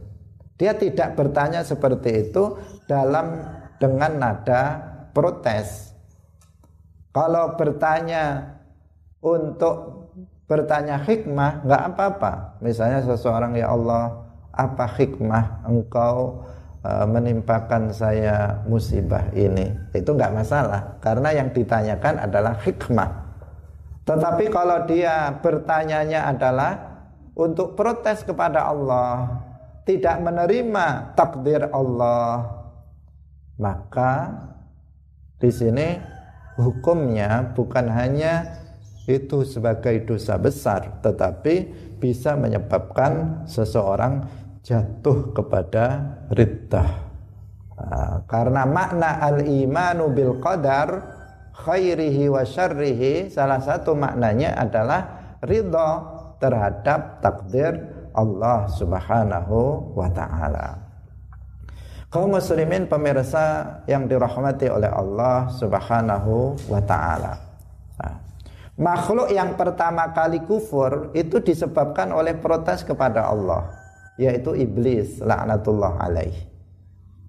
Dia 0.58 0.74
tidak 0.74 1.18
bertanya 1.18 1.62
seperti 1.62 2.30
itu 2.30 2.58
dalam 2.90 3.42
dengan 3.78 4.18
nada 4.18 4.62
protes. 5.14 5.94
Kalau 7.14 7.58
bertanya 7.58 8.58
untuk 9.22 10.08
bertanya 10.46 11.02
hikmah 11.02 11.66
nggak 11.66 11.84
apa-apa. 11.94 12.34
Misalnya 12.64 13.04
seseorang 13.04 13.54
ya 13.58 13.70
Allah, 13.70 14.27
apa 14.58 14.90
hikmah 14.90 15.70
engkau 15.70 16.42
Eh, 16.88 17.08
menimpakan 17.10 17.92
saya 17.92 18.64
musibah 18.64 19.28
ini? 19.36 19.76
Itu 19.92 20.16
nggak 20.16 20.32
masalah 20.32 20.96
karena 21.04 21.36
yang 21.36 21.52
ditanyakan 21.52 22.16
adalah 22.24 22.56
hikmah. 22.64 23.28
Tetapi 24.08 24.48
kalau 24.48 24.88
dia 24.88 25.36
bertanyanya 25.44 26.32
adalah 26.32 27.04
untuk 27.36 27.76
protes 27.76 28.24
kepada 28.24 28.72
Allah 28.72 29.42
tidak 29.84 30.16
menerima 30.24 31.18
takdir 31.18 31.68
Allah 31.76 32.56
maka 33.60 34.32
di 35.44 35.52
sini 35.52 36.00
hukumnya 36.56 37.52
bukan 37.52 37.92
hanya 37.92 38.64
itu 39.12 39.44
sebagai 39.44 40.08
dosa 40.08 40.40
besar 40.40 41.04
tetapi 41.04 41.68
bisa 42.00 42.38
menyebabkan 42.38 43.44
seseorang 43.50 44.28
jatuh 44.68 45.32
kepada 45.32 46.20
riddah 46.28 46.90
nah, 47.80 48.20
karena 48.28 48.68
makna 48.68 49.16
al-imanu 49.24 50.12
bil 50.12 50.44
qadar 50.44 51.08
khairihi 51.56 52.28
wa 52.28 52.44
syarrihi 52.44 53.32
salah 53.32 53.64
satu 53.64 53.96
maknanya 53.96 54.60
adalah 54.60 55.02
ridha 55.40 56.04
terhadap 56.44 57.24
takdir 57.24 57.80
Allah 58.12 58.66
Subhanahu 58.70 59.94
wa 59.94 60.10
taala. 60.10 60.84
Kaum 62.10 62.34
muslimin 62.34 62.90
pemirsa 62.90 63.78
yang 63.86 64.10
dirahmati 64.10 64.74
oleh 64.74 64.90
Allah 64.90 65.54
Subhanahu 65.54 66.58
wa 66.66 66.82
taala. 66.82 67.34
Nah, 68.02 68.16
makhluk 68.80 69.30
yang 69.30 69.54
pertama 69.54 70.10
kali 70.14 70.42
kufur 70.46 71.14
itu 71.14 71.38
disebabkan 71.42 72.10
oleh 72.10 72.34
protes 72.38 72.82
kepada 72.82 73.28
Allah 73.28 73.87
yaitu 74.18 74.58
iblis 74.58 75.22
laknatullah 75.22 76.02
alaih. 76.02 76.36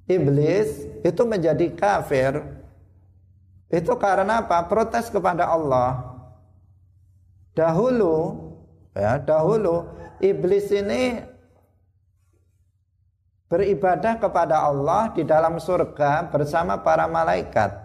Iblis 0.08 0.88
itu 1.04 1.22
menjadi 1.28 1.68
kafir 1.76 2.40
itu 3.68 3.92
karena 4.00 4.40
apa? 4.40 4.64
Protes 4.64 5.12
kepada 5.12 5.44
Allah. 5.44 6.00
Dahulu 7.52 8.48
ya, 8.96 9.20
dahulu 9.20 9.84
iblis 10.24 10.72
ini 10.72 11.20
beribadah 13.52 14.16
kepada 14.16 14.64
Allah 14.64 15.12
di 15.12 15.20
dalam 15.24 15.60
surga 15.60 16.32
bersama 16.32 16.80
para 16.80 17.04
malaikat. 17.04 17.76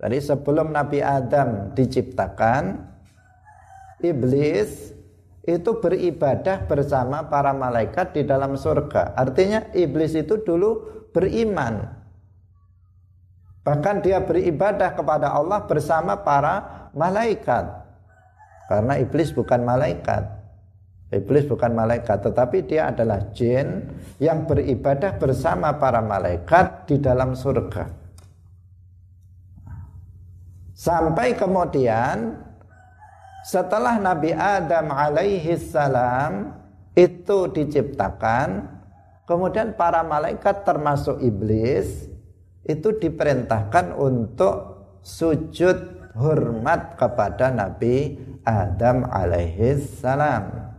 Jadi 0.00 0.18
sebelum 0.20 0.72
Nabi 0.72 1.00
Adam 1.00 1.72
diciptakan, 1.72 2.84
iblis 4.04 4.95
itu 5.46 5.78
beribadah 5.78 6.66
bersama 6.66 7.30
para 7.30 7.54
malaikat 7.54 8.12
di 8.18 8.26
dalam 8.26 8.58
surga. 8.58 9.14
Artinya 9.14 9.70
iblis 9.72 10.18
itu 10.18 10.42
dulu 10.42 10.82
beriman 11.14 11.96
Bahkan 13.66 14.06
dia 14.06 14.22
beribadah 14.22 14.94
kepada 14.94 15.34
Allah 15.34 15.66
bersama 15.66 16.14
para 16.22 16.86
malaikat. 16.94 17.66
Karena 18.70 18.94
iblis 19.02 19.34
bukan 19.34 19.66
malaikat. 19.66 20.22
Iblis 21.10 21.50
bukan 21.50 21.74
malaikat, 21.74 22.30
tetapi 22.30 22.66
dia 22.66 22.94
adalah 22.94 23.30
jin 23.34 23.90
yang 24.22 24.46
beribadah 24.46 25.18
bersama 25.18 25.74
para 25.74 25.98
malaikat 25.98 26.86
di 26.86 26.98
dalam 27.02 27.34
surga. 27.34 27.90
Sampai 30.74 31.34
kemudian 31.34 32.38
setelah 33.46 34.02
Nabi 34.02 34.34
Adam 34.34 34.90
alaihi 34.90 35.54
salam 35.54 36.50
itu 36.98 37.46
diciptakan, 37.54 38.66
kemudian 39.22 39.78
para 39.78 40.02
malaikat 40.02 40.66
termasuk 40.66 41.22
iblis 41.22 42.10
itu 42.66 42.90
diperintahkan 42.98 43.94
untuk 43.94 44.82
sujud 45.06 46.10
hormat 46.18 46.98
kepada 46.98 47.54
Nabi 47.54 48.18
Adam 48.42 49.06
alaihi 49.06 49.78
salam. 49.78 50.74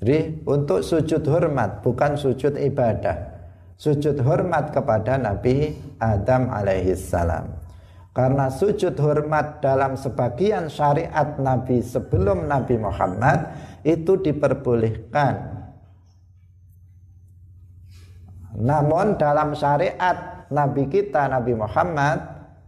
Jadi 0.00 0.42
untuk 0.48 0.80
sujud 0.80 1.22
hormat 1.28 1.84
bukan 1.84 2.16
sujud 2.16 2.56
ibadah. 2.56 3.36
Sujud 3.76 4.16
hormat 4.24 4.72
kepada 4.72 5.20
Nabi 5.20 5.76
Adam 6.00 6.48
alaihi 6.48 6.96
salam. 6.96 7.61
Karena 8.12 8.52
sujud 8.52 8.92
hormat 9.00 9.64
dalam 9.64 9.96
sebagian 9.96 10.68
syariat 10.68 11.40
Nabi 11.40 11.80
sebelum 11.80 12.44
Nabi 12.44 12.76
Muhammad 12.76 13.56
itu 13.88 14.20
diperbolehkan. 14.20 15.64
Namun 18.60 19.16
dalam 19.16 19.56
syariat 19.56 20.44
Nabi 20.52 20.92
kita 20.92 21.24
Nabi 21.24 21.56
Muhammad 21.56 22.20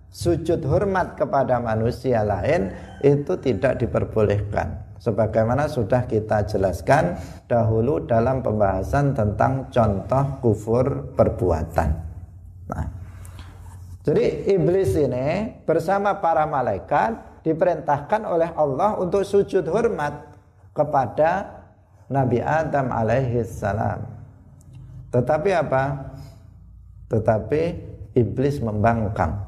sujud 0.08 0.64
hormat 0.64 1.20
kepada 1.20 1.60
manusia 1.60 2.24
lain 2.24 2.72
itu 3.04 3.36
tidak 3.36 3.84
diperbolehkan 3.84 4.96
sebagaimana 5.04 5.68
sudah 5.68 6.08
kita 6.08 6.48
jelaskan 6.48 7.20
dahulu 7.44 8.08
dalam 8.08 8.40
pembahasan 8.40 9.12
tentang 9.12 9.68
contoh 9.68 10.24
kufur 10.40 11.12
perbuatan. 11.12 11.88
Nah, 12.72 13.03
jadi 14.04 14.52
iblis 14.52 14.92
ini 15.00 15.56
bersama 15.64 16.12
para 16.20 16.44
malaikat 16.44 17.40
diperintahkan 17.40 18.28
oleh 18.28 18.52
Allah 18.52 19.00
untuk 19.00 19.24
sujud 19.24 19.64
hormat 19.64 20.28
kepada 20.76 21.64
Nabi 22.12 22.44
Adam 22.44 22.92
alaihi 22.92 23.40
salam. 23.48 24.04
Tetapi 25.08 25.50
apa? 25.56 26.12
Tetapi 27.08 27.62
iblis 28.12 28.60
membangkang. 28.60 29.40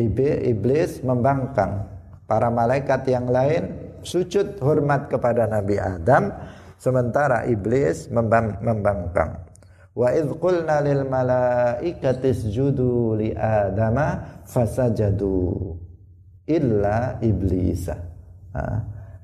Iblis 0.00 1.04
membangkang. 1.04 1.92
Para 2.24 2.48
malaikat 2.48 3.04
yang 3.04 3.28
lain 3.28 3.68
sujud 4.00 4.56
hormat 4.64 5.12
kepada 5.12 5.44
Nabi 5.44 5.76
Adam 5.76 6.32
sementara 6.80 7.44
iblis 7.44 8.08
membang 8.08 8.56
membangkang. 8.64 9.45
Wa 9.96 10.12
idh 10.12 10.36
qulna 10.36 10.84
lil 10.84 11.08
malaikati 11.08 12.28
isjudu 12.28 13.16
li 13.16 13.32
adama 13.32 14.44
fasajadu 14.44 15.72
illa 16.44 17.16
iblisa. 17.24 17.96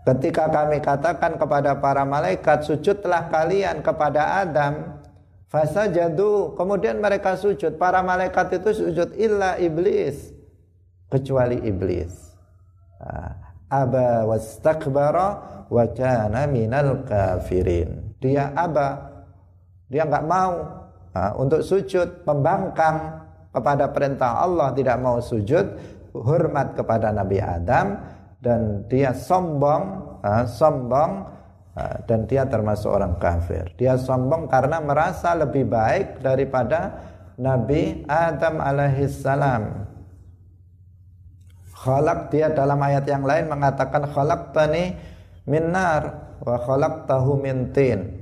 Ketika 0.08 0.48
kami 0.48 0.80
katakan 0.80 1.36
kepada 1.36 1.76
para 1.76 2.08
malaikat 2.08 2.64
sujudlah 2.64 3.28
kalian 3.28 3.84
kepada 3.84 4.40
Adam 4.40 4.96
fasajadu 5.52 6.56
kemudian 6.56 7.04
mereka 7.04 7.36
sujud 7.36 7.76
para 7.76 8.00
malaikat 8.00 8.56
itu 8.56 8.72
sujud 8.72 9.12
illa 9.20 9.60
iblis 9.60 10.32
kecuali 11.12 11.60
iblis. 11.68 12.16
Aba 13.68 14.24
wastakbara 14.24 15.28
wa 15.68 15.84
kana 15.92 16.48
minal 16.48 17.04
kafirin. 17.04 18.16
Dia 18.24 18.56
aba. 18.56 19.11
Dia 19.92 20.08
enggak 20.08 20.24
mau 20.24 20.52
nah, 21.12 21.36
untuk 21.36 21.60
sujud, 21.60 22.24
pembangkang 22.24 23.20
kepada 23.52 23.92
perintah 23.92 24.40
Allah, 24.40 24.72
tidak 24.72 24.96
mau 25.04 25.20
sujud, 25.20 25.76
hormat 26.16 26.72
kepada 26.72 27.12
Nabi 27.12 27.36
Adam 27.44 28.00
dan 28.40 28.88
dia 28.88 29.12
sombong, 29.12 29.84
nah, 30.24 30.48
sombong 30.48 31.28
nah, 31.76 31.96
dan 32.08 32.24
dia 32.24 32.48
termasuk 32.48 32.88
orang 32.88 33.20
kafir. 33.20 33.68
Dia 33.76 34.00
sombong 34.00 34.48
karena 34.48 34.80
merasa 34.80 35.36
lebih 35.36 35.68
baik 35.68 36.24
daripada 36.24 36.96
Nabi 37.36 38.08
Adam 38.08 38.64
alaihissalam 38.64 39.92
Khalaq 41.82 42.30
dia 42.30 42.46
dalam 42.54 42.78
ayat 42.78 43.02
yang 43.10 43.26
lain 43.26 43.50
mengatakan 43.50 44.06
khalaqtani 44.06 44.94
minnar 45.50 46.30
wa 46.38 46.54
khalaqtahu 46.62 47.42
min 47.42 47.74
tin. 47.74 48.21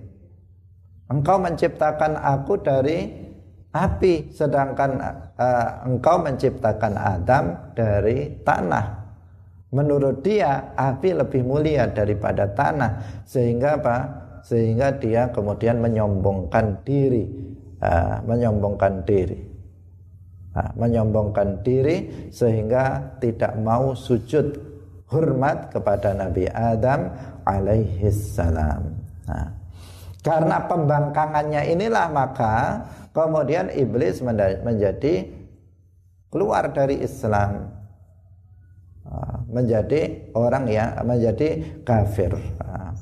Engkau 1.11 1.43
menciptakan 1.43 2.15
aku 2.15 2.63
dari 2.63 3.11
api 3.71 4.31
sedangkan 4.31 4.91
uh, 5.35 5.87
engkau 5.87 6.23
menciptakan 6.23 6.95
Adam 6.95 7.75
dari 7.75 8.41
tanah. 8.47 8.87
Menurut 9.71 10.23
dia 10.23 10.75
api 10.75 11.15
lebih 11.15 11.47
mulia 11.47 11.91
daripada 11.91 12.47
tanah 12.51 13.23
sehingga 13.27 13.79
apa? 13.79 13.97
Sehingga 14.47 14.95
dia 14.97 15.29
kemudian 15.31 15.83
menyombongkan 15.83 16.83
diri, 16.87 17.27
uh, 17.83 18.23
menyombongkan 18.25 19.03
diri 19.03 19.51
nah, 20.55 20.71
menyombongkan 20.75 21.63
diri 21.63 22.29
sehingga 22.31 23.17
tidak 23.23 23.55
mau 23.59 23.95
sujud 23.95 24.59
hormat 25.11 25.75
kepada 25.75 26.15
Nabi 26.15 26.47
Adam 26.51 27.11
alaihi 27.43 28.11
salam. 28.15 28.95
Nah, 29.27 29.60
karena 30.21 30.69
pembangkangannya 30.69 31.73
inilah 31.73 32.13
maka 32.13 32.85
kemudian 33.17 33.73
iblis 33.73 34.21
menjadi 34.61 35.25
keluar 36.29 36.71
dari 36.71 37.01
Islam 37.01 37.73
nah, 39.03 39.37
menjadi 39.51 40.31
orang 40.37 40.65
yang 40.71 40.91
menjadi 41.03 41.83
kafir. 41.83 42.37
Nah, 42.61 42.95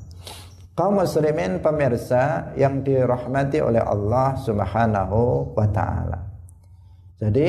kaum 0.73 0.97
muslimin 0.97 1.59
pemirsa 1.59 2.55
yang 2.55 2.81
dirahmati 2.81 3.59
oleh 3.61 3.83
Allah 3.83 4.39
Subhanahu 4.39 5.53
wa 5.53 5.67
taala. 5.69 6.19
Jadi 7.19 7.47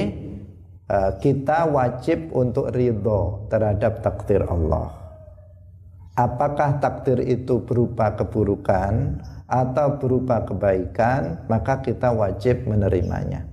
eh, 0.91 1.11
kita 1.23 1.71
wajib 1.71 2.35
untuk 2.35 2.75
ridho 2.75 3.47
terhadap 3.47 4.03
takdir 4.03 4.43
Allah. 4.45 4.99
Apakah 6.19 6.83
takdir 6.83 7.23
itu 7.23 7.65
berupa 7.65 8.13
keburukan 8.13 9.23
atau 9.51 9.99
berupa 9.99 10.47
kebaikan, 10.47 11.51
maka 11.51 11.83
kita 11.83 12.15
wajib 12.15 12.71
menerimanya. 12.71 13.51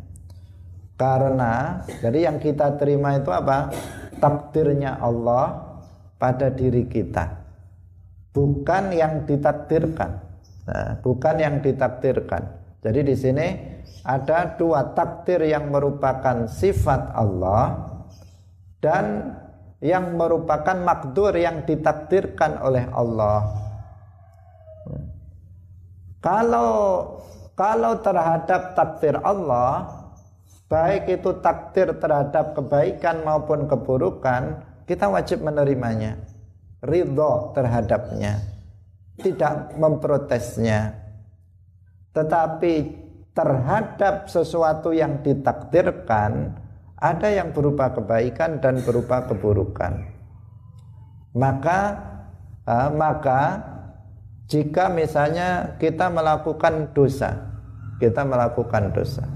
Karena 0.93 1.81
jadi 2.01 2.29
yang 2.29 2.37
kita 2.37 2.77
terima 2.77 3.17
itu 3.17 3.33
apa? 3.33 3.73
Takdirnya 4.21 5.01
Allah 5.01 5.65
pada 6.21 6.53
diri 6.53 6.85
kita. 6.85 7.41
Bukan 8.29 8.93
yang 8.93 9.25
ditakdirkan. 9.25 10.11
Nah, 10.69 11.01
bukan 11.01 11.35
yang 11.41 11.55
ditakdirkan. 11.65 12.43
Jadi 12.85 12.99
di 13.01 13.15
sini 13.17 13.47
ada 14.05 14.53
dua 14.57 14.93
takdir 14.93 15.41
yang 15.49 15.73
merupakan 15.73 16.45
sifat 16.45 17.17
Allah 17.17 17.89
dan 18.81 19.33
yang 19.81 20.17
merupakan 20.17 20.77
makdur 20.81 21.33
yang 21.37 21.65
ditakdirkan 21.65 22.61
oleh 22.61 22.85
Allah. 22.93 23.66
Kalau 26.27 27.07
kalau 27.55 28.03
terhadap 28.03 28.75
takdir 28.75 29.15
Allah, 29.23 29.87
baik 30.67 31.07
itu 31.07 31.39
takdir 31.39 31.95
terhadap 32.03 32.51
kebaikan 32.51 33.23
maupun 33.23 33.63
keburukan, 33.63 34.59
kita 34.83 35.07
wajib 35.07 35.39
menerimanya, 35.39 36.19
ridho 36.83 37.55
terhadapnya, 37.55 38.43
tidak 39.23 39.71
memprotesnya. 39.79 40.99
Tetapi 42.11 42.73
terhadap 43.31 44.27
sesuatu 44.27 44.91
yang 44.91 45.23
ditakdirkan 45.23 46.59
ada 46.99 47.29
yang 47.31 47.55
berupa 47.55 47.95
kebaikan 47.95 48.59
dan 48.59 48.83
berupa 48.83 49.23
keburukan. 49.23 50.11
Maka 51.39 51.79
uh, 52.67 52.89
maka 52.91 53.41
jika 54.47 54.87
misalnya 54.87 55.75
kita 55.75 56.07
melakukan 56.07 56.95
dosa, 56.95 57.35
kita 57.99 58.23
melakukan 58.23 58.95
dosa. 58.95 59.27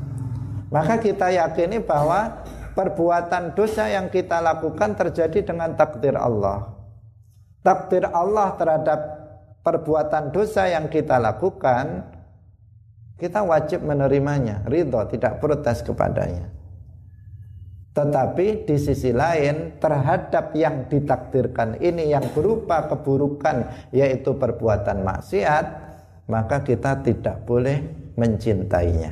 Maka 0.71 1.03
kita 1.03 1.35
yakini 1.35 1.83
bahwa 1.83 2.47
perbuatan 2.71 3.51
dosa 3.51 3.91
yang 3.91 4.07
kita 4.07 4.39
lakukan 4.39 4.95
terjadi 4.95 5.51
dengan 5.51 5.75
takdir 5.75 6.15
Allah. 6.15 6.71
Takdir 7.59 8.07
Allah 8.07 8.55
terhadap 8.55 8.99
perbuatan 9.61 10.31
dosa 10.31 10.71
yang 10.71 10.87
kita 10.87 11.19
lakukan 11.19 12.07
kita 13.21 13.45
wajib 13.45 13.85
menerimanya, 13.85 14.65
ridho, 14.65 14.97
tidak 15.05 15.37
protes 15.37 15.85
kepadanya. 15.85 16.49
Tetapi 17.91 18.63
di 18.63 18.79
sisi 18.79 19.11
lain 19.11 19.75
terhadap 19.75 20.55
yang 20.55 20.87
ditakdirkan 20.87 21.75
ini 21.83 22.07
yang 22.15 22.23
berupa 22.31 22.87
keburukan 22.87 23.91
yaitu 23.91 24.31
perbuatan 24.39 25.03
maksiat, 25.03 25.65
maka 26.31 26.63
kita 26.63 27.03
tidak 27.03 27.43
boleh 27.43 27.83
mencintainya. 28.15 29.11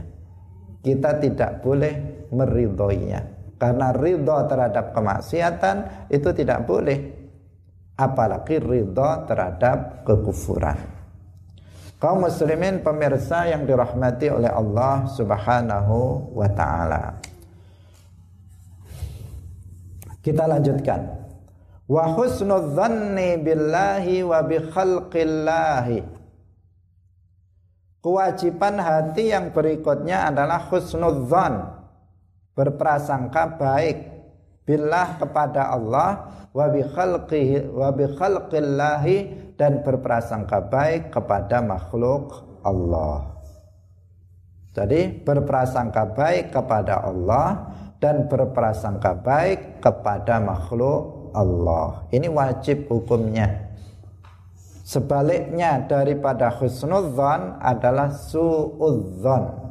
Kita 0.80 1.20
tidak 1.20 1.60
boleh 1.60 2.24
meridhoinya. 2.32 3.22
Karena 3.60 3.92
ridho 3.92 4.48
terhadap 4.48 4.96
kemaksiatan 4.96 6.08
itu 6.08 6.32
tidak 6.32 6.64
boleh. 6.64 7.20
Apalagi 8.00 8.64
ridho 8.64 9.28
terhadap 9.28 10.08
kekufuran. 10.08 10.80
Kaum 12.00 12.24
muslimin 12.24 12.80
pemirsa 12.80 13.44
yang 13.52 13.68
dirahmati 13.68 14.32
oleh 14.32 14.48
Allah 14.48 15.04
Subhanahu 15.12 16.32
wa 16.32 16.48
taala. 16.48 17.20
Kita 20.20 20.44
lanjutkan. 20.46 21.02
Wa 21.90 22.14
husnudzanni 22.14 23.40
billahi 23.42 24.22
wa 24.22 24.40
bi 24.46 24.58
khalqillahi. 24.62 26.00
Kewajiban 28.00 28.76
hati 28.80 29.34
yang 29.34 29.52
berikutnya 29.52 30.32
adalah 30.32 30.70
husnudzan. 30.70 31.76
Berprasangka 32.54 33.56
baik 33.56 33.98
billah 34.68 35.18
kepada 35.18 35.72
Allah 35.72 36.10
wa 36.54 36.66
bi 36.70 36.84
khalqihi 36.84 37.72
wa 37.72 37.90
bi 37.96 38.06
khalqillahi 38.06 39.18
dan 39.56 39.82
berprasangka 39.82 40.68
baik 40.68 41.10
kepada 41.10 41.64
makhluk 41.64 42.44
Allah. 42.62 43.40
Jadi 44.76 45.26
berprasangka 45.26 46.14
baik 46.14 46.54
kepada 46.54 47.02
Allah 47.02 47.69
dan 48.00 48.32
berprasangka 48.32 49.20
baik 49.20 49.84
kepada 49.84 50.40
makhluk 50.40 51.32
Allah. 51.36 52.08
Ini 52.10 52.32
wajib 52.32 52.88
hukumnya. 52.88 53.70
Sebaliknya 54.88 55.86
daripada 55.86 56.50
husnudzan 56.50 57.62
adalah 57.62 58.10
suudzon. 58.10 59.70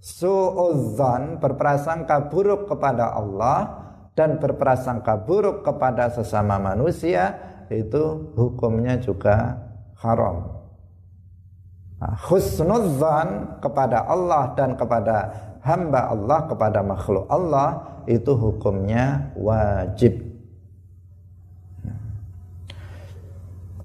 Suudzon 0.00 1.42
berprasangka 1.42 2.32
buruk 2.32 2.72
kepada 2.72 3.12
Allah 3.12 3.84
dan 4.16 4.40
berprasangka 4.40 5.28
buruk 5.28 5.60
kepada 5.60 6.08
sesama 6.08 6.56
manusia 6.56 7.36
itu 7.68 8.32
hukumnya 8.32 8.96
juga 8.96 9.60
haram. 10.00 10.56
Nah, 12.00 12.16
husnudzan 12.28 13.60
kepada 13.60 14.08
Allah 14.08 14.56
dan 14.56 14.72
kepada 14.76 15.16
hamba 15.66 16.14
Allah 16.14 16.46
kepada 16.46 16.80
makhluk 16.86 17.26
Allah 17.26 17.98
itu 18.06 18.30
hukumnya 18.38 19.34
wajib. 19.34 20.22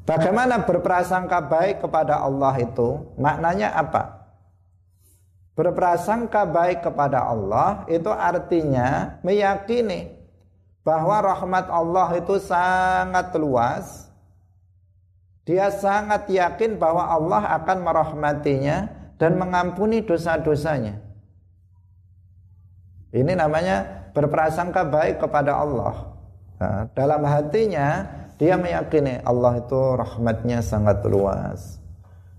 Bagaimana 0.05 0.61
berprasangka 0.61 1.41
baik 1.49 1.81
kepada 1.81 2.21
Allah 2.21 2.53
itu? 2.61 3.01
Maknanya 3.17 3.73
apa? 3.73 4.29
Berprasangka 5.57 6.45
baik 6.45 6.85
kepada 6.85 7.25
Allah 7.25 7.85
itu 7.89 8.09
artinya 8.09 9.17
meyakini 9.25 10.13
bahwa 10.81 11.21
rahmat 11.21 11.69
Allah 11.69 12.17
itu 12.17 12.37
sangat 12.41 13.33
luas. 13.37 14.09
Dia 15.45 15.73
sangat 15.73 16.29
yakin 16.29 16.77
bahwa 16.77 17.09
Allah 17.09 17.57
akan 17.61 17.77
merahmatinya 17.81 18.77
dan 19.17 19.37
mengampuni 19.37 20.01
dosa-dosanya. 20.05 21.10
Ini 23.11 23.35
namanya 23.35 24.07
berprasangka 24.15 24.87
baik 24.87 25.19
kepada 25.19 25.59
Allah. 25.59 25.95
Nah, 26.63 26.87
dalam 26.95 27.21
hatinya 27.27 28.07
dia 28.39 28.55
meyakini 28.55 29.19
Allah 29.27 29.59
itu 29.59 29.81
rahmatnya 29.99 30.63
sangat 30.63 31.03
luas. 31.03 31.81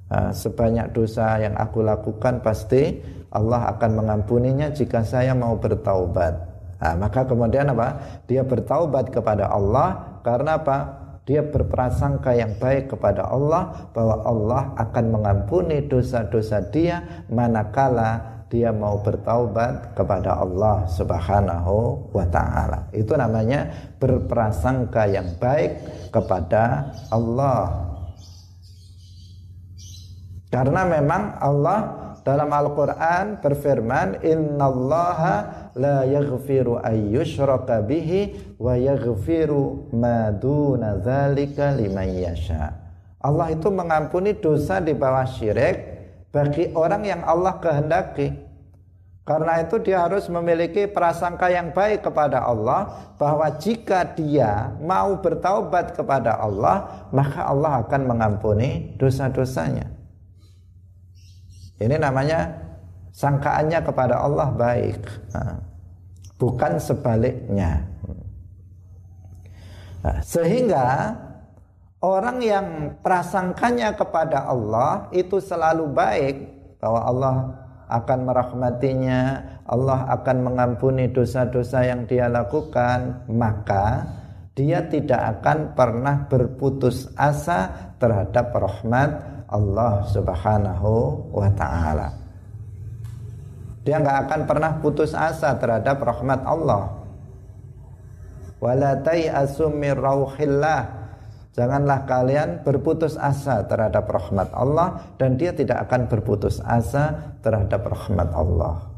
Nah, 0.09 0.33
sebanyak 0.33 0.93
dosa 0.97 1.37
yang 1.41 1.57
aku 1.61 1.85
lakukan 1.85 2.41
pasti 2.41 3.01
Allah 3.33 3.69
akan 3.77 4.01
mengampuninya 4.01 4.73
jika 4.73 5.05
saya 5.05 5.37
mau 5.37 5.61
bertaubat. 5.61 6.35
Nah, 6.83 6.95
maka 6.99 7.25
kemudian 7.29 7.69
apa? 7.73 8.21
Dia 8.29 8.45
bertaubat 8.45 9.13
kepada 9.13 9.53
Allah 9.53 10.21
karena 10.25 10.57
apa? 10.57 10.79
Dia 11.23 11.47
berprasangka 11.47 12.35
yang 12.35 12.59
baik 12.59 12.91
kepada 12.91 13.31
Allah 13.31 13.93
bahwa 13.95 14.27
Allah 14.27 14.63
akan 14.75 15.05
mengampuni 15.15 15.87
dosa-dosa 15.87 16.67
dia 16.75 17.25
manakala 17.31 18.32
dia 18.53 18.69
mau 18.69 19.01
bertaubat 19.01 19.97
kepada 19.97 20.37
Allah 20.37 20.85
Subhanahu 20.85 22.13
wa 22.13 22.27
taala. 22.29 22.85
Itu 22.93 23.17
namanya 23.17 23.73
berprasangka 23.97 25.09
yang 25.09 25.41
baik 25.41 25.81
kepada 26.13 26.93
Allah. 27.09 27.89
Karena 30.53 30.85
memang 30.85 31.41
Allah 31.41 31.81
dalam 32.21 32.53
Al-Qur'an 32.53 33.41
berfirman 33.41 34.21
innallaha 34.21 35.73
la 35.73 36.05
yaghfiru 36.05 36.77
ayyushraka 36.85 37.81
bihi 37.81 38.53
wa 38.61 38.77
yaghfiru 38.77 39.89
ma 39.97 40.29
duna 40.29 41.01
dzalika 41.01 41.73
liman 41.73 42.21
yasha. 42.21 42.69
Allah 43.17 43.49
itu 43.49 43.73
mengampuni 43.73 44.37
dosa 44.37 44.77
di 44.77 44.93
bawah 44.93 45.25
syirik 45.25 45.92
bagi 46.33 46.73
orang 46.73 47.05
yang 47.05 47.23
Allah 47.23 47.61
kehendaki. 47.61 48.33
Karena 49.23 49.63
itu 49.63 49.79
dia 49.79 50.03
harus 50.03 50.27
memiliki 50.27 50.91
prasangka 50.91 51.47
yang 51.47 51.71
baik 51.71 52.03
kepada 52.03 52.43
Allah 52.43 53.15
bahwa 53.15 53.47
jika 53.55 54.03
dia 54.03 54.75
mau 54.83 55.15
bertaubat 55.23 55.95
kepada 55.95 56.43
Allah, 56.43 57.07
maka 57.15 57.47
Allah 57.47 57.87
akan 57.87 58.03
mengampuni 58.03 58.99
dosa-dosanya. 58.99 59.87
Ini 61.79 62.03
namanya 62.03 62.51
sangkaannya 63.15 63.81
kepada 63.87 64.27
Allah 64.27 64.51
baik. 64.59 65.07
Nah, 65.39 65.55
bukan 66.35 66.83
sebaliknya. 66.83 67.87
Nah, 70.03 70.19
sehingga 70.19 71.15
Orang 72.03 72.43
yang 72.43 72.99
prasangkanya 72.99 73.95
kepada 73.95 74.51
Allah 74.51 75.07
itu 75.15 75.39
selalu 75.39 75.87
baik 75.95 76.37
bahwa 76.83 77.01
Allah 77.07 77.37
akan 77.87 78.19
merahmatinya, 78.27 79.23
Allah 79.71 80.11
akan 80.11 80.37
mengampuni 80.51 81.07
dosa-dosa 81.15 81.87
yang 81.87 82.03
dia 82.11 82.27
lakukan, 82.27 83.23
maka 83.31 84.03
dia 84.59 84.83
tidak 84.91 85.39
akan 85.39 85.79
pernah 85.79 86.27
berputus 86.27 87.07
asa 87.15 87.71
terhadap 88.03 88.51
rahmat 88.51 89.11
Allah 89.47 90.03
Subhanahu 90.11 90.91
wa 91.31 91.55
taala. 91.55 92.19
Dia 93.87 94.03
nggak 94.03 94.19
akan 94.27 94.41
pernah 94.51 94.73
putus 94.83 95.15
asa 95.15 95.55
terhadap 95.55 96.03
rahmat 96.03 96.43
Allah. 96.43 96.99
Wala 98.59 98.99
min 99.71 99.95
rauhillah 99.95 101.02
Janganlah 101.53 102.09
kalian 102.09 102.65
berputus 102.65 103.21
asa 103.21 103.61
terhadap 103.69 104.09
rahmat 104.09 104.49
Allah 104.57 105.05
dan 105.21 105.37
dia 105.37 105.53
tidak 105.53 105.85
akan 105.85 106.09
berputus 106.09 106.65
asa 106.65 107.37
terhadap 107.45 107.85
rahmat 107.85 108.33
Allah. 108.33 108.89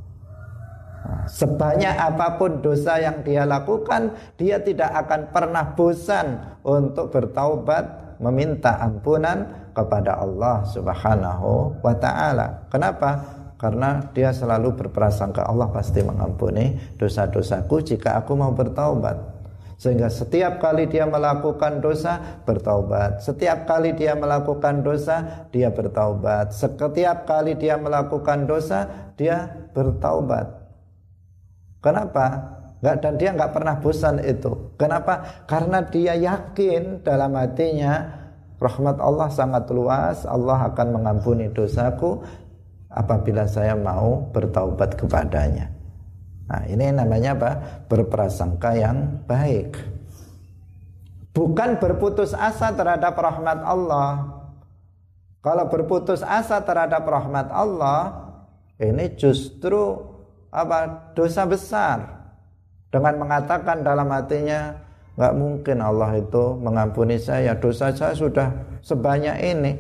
Nah, 1.04 1.26
sebanyak 1.26 1.98
apa 1.98 2.38
pun 2.38 2.62
dosa 2.62 3.02
yang 3.02 3.26
dia 3.26 3.42
lakukan, 3.42 4.14
dia 4.38 4.62
tidak 4.62 4.86
akan 5.04 5.34
pernah 5.34 5.74
bosan 5.74 6.38
untuk 6.62 7.10
bertaubat, 7.10 8.16
meminta 8.22 8.78
ampunan 8.78 9.66
kepada 9.74 10.22
Allah 10.22 10.62
Subhanahu 10.70 11.82
wa 11.82 11.94
taala. 11.98 12.70
Kenapa? 12.70 13.18
Karena 13.58 13.98
dia 14.14 14.30
selalu 14.30 14.78
berprasangka 14.78 15.42
Allah 15.42 15.74
pasti 15.74 16.06
mengampuni 16.06 16.78
dosa-dosaku 17.02 17.82
jika 17.82 18.14
aku 18.22 18.38
mau 18.38 18.54
bertaubat. 18.54 19.33
Sehingga 19.74 20.06
setiap 20.06 20.62
kali 20.62 20.86
dia 20.86 21.04
melakukan 21.04 21.82
dosa 21.82 22.42
bertaubat. 22.46 23.20
Setiap 23.20 23.66
kali 23.66 23.92
dia 23.98 24.14
melakukan 24.14 24.86
dosa 24.86 25.46
dia 25.50 25.74
bertaubat. 25.74 26.54
Setiap 26.54 27.26
kali 27.26 27.58
dia 27.58 27.74
melakukan 27.74 28.46
dosa 28.46 29.10
dia 29.18 29.50
bertaubat. 29.74 30.46
Kenapa? 31.82 32.26
Enggak 32.80 32.96
dan 33.00 33.14
dia 33.16 33.30
nggak 33.32 33.52
pernah 33.56 33.74
bosan 33.80 34.16
itu. 34.20 34.52
Kenapa? 34.76 35.44
Karena 35.48 35.80
dia 35.82 36.14
yakin 36.14 37.00
dalam 37.00 37.32
hatinya 37.32 38.24
rahmat 38.60 39.00
Allah 39.00 39.28
sangat 39.32 39.64
luas. 39.72 40.22
Allah 40.28 40.70
akan 40.70 41.00
mengampuni 41.00 41.50
dosaku 41.50 42.22
apabila 42.94 43.48
saya 43.50 43.74
mau 43.74 44.30
bertaubat 44.30 44.94
kepadanya. 44.94 45.73
Nah, 46.44 46.62
ini 46.68 46.92
namanya 46.92 47.32
apa? 47.36 47.50
Berprasangka 47.88 48.76
yang 48.76 49.24
baik. 49.24 49.80
Bukan 51.34 51.82
berputus 51.82 52.30
asa 52.36 52.70
terhadap 52.70 53.16
rahmat 53.16 53.64
Allah. 53.64 54.30
Kalau 55.42 55.66
berputus 55.68 56.22
asa 56.22 56.62
terhadap 56.62 57.04
rahmat 57.04 57.50
Allah, 57.50 58.24
ini 58.78 59.12
justru 59.18 59.98
apa? 60.52 61.12
Dosa 61.16 61.44
besar. 61.44 61.98
dengan 62.94 63.18
mengatakan 63.18 63.82
dalam 63.82 64.06
hatinya 64.06 64.70
nggak 65.18 65.34
mungkin 65.34 65.78
Allah 65.82 66.14
itu 66.14 66.58
mengampuni 66.58 67.18
saya 67.18 67.54
dosa 67.58 67.90
saya 67.90 68.14
sudah 68.14 68.50
sebanyak 68.86 69.34
ini 69.42 69.72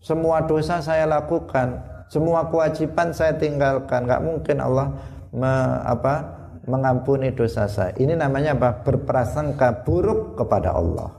semua 0.00 0.44
dosa 0.44 0.80
saya 0.80 1.04
lakukan 1.04 1.76
semua 2.08 2.48
kewajiban 2.48 3.12
saya 3.12 3.36
tinggalkan 3.36 4.04
nggak 4.04 4.24
mungkin 4.24 4.64
Allah 4.64 4.96
me, 5.36 5.52
apa 5.84 6.14
mengampuni 6.66 7.30
dosa 7.30 7.70
saya. 7.70 7.94
Ini 7.94 8.18
namanya 8.18 8.56
apa? 8.58 8.82
Berprasangka 8.82 9.86
buruk 9.86 10.34
kepada 10.34 10.74
Allah. 10.74 11.12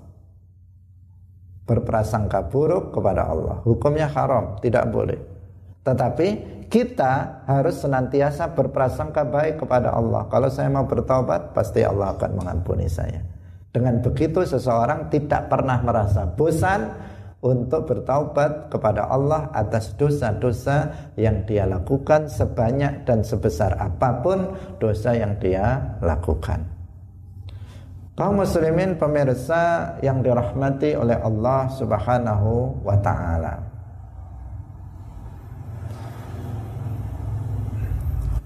Berprasangka 1.64 2.48
buruk 2.52 2.92
kepada 2.92 3.30
Allah. 3.32 3.64
Hukumnya 3.64 4.12
haram 4.12 4.60
tidak 4.60 4.92
boleh. 4.92 5.20
Tetapi 5.88 6.28
kita 6.68 7.48
harus 7.48 7.80
senantiasa 7.80 8.52
berprasangka 8.52 9.24
baik 9.24 9.64
kepada 9.64 9.96
Allah. 9.96 10.28
Kalau 10.28 10.52
saya 10.52 10.68
mau 10.68 10.84
bertobat, 10.84 11.56
pasti 11.56 11.80
Allah 11.88 12.12
akan 12.12 12.32
mengampuni 12.44 12.92
saya. 12.92 13.24
Dengan 13.72 14.04
begitu 14.04 14.44
seseorang 14.44 15.08
tidak 15.08 15.48
pernah 15.48 15.80
merasa 15.80 16.28
bosan 16.28 16.92
untuk 17.38 17.86
bertaubat 17.86 18.74
kepada 18.74 19.06
Allah 19.06 19.54
atas 19.54 19.94
dosa-dosa 19.94 21.12
yang 21.14 21.46
dia 21.46 21.70
lakukan 21.70 22.26
sebanyak 22.26 23.06
dan 23.06 23.22
sebesar 23.22 23.78
apa 23.78 24.26
pun 24.26 24.58
dosa 24.82 25.14
yang 25.14 25.38
dia 25.38 25.98
lakukan. 26.02 26.66
Kaum 28.18 28.42
muslimin 28.42 28.98
pemirsa 28.98 29.94
yang 30.02 30.26
dirahmati 30.26 30.98
oleh 30.98 31.22
Allah 31.22 31.70
Subhanahu 31.70 32.82
wa 32.82 32.98
taala. 32.98 33.62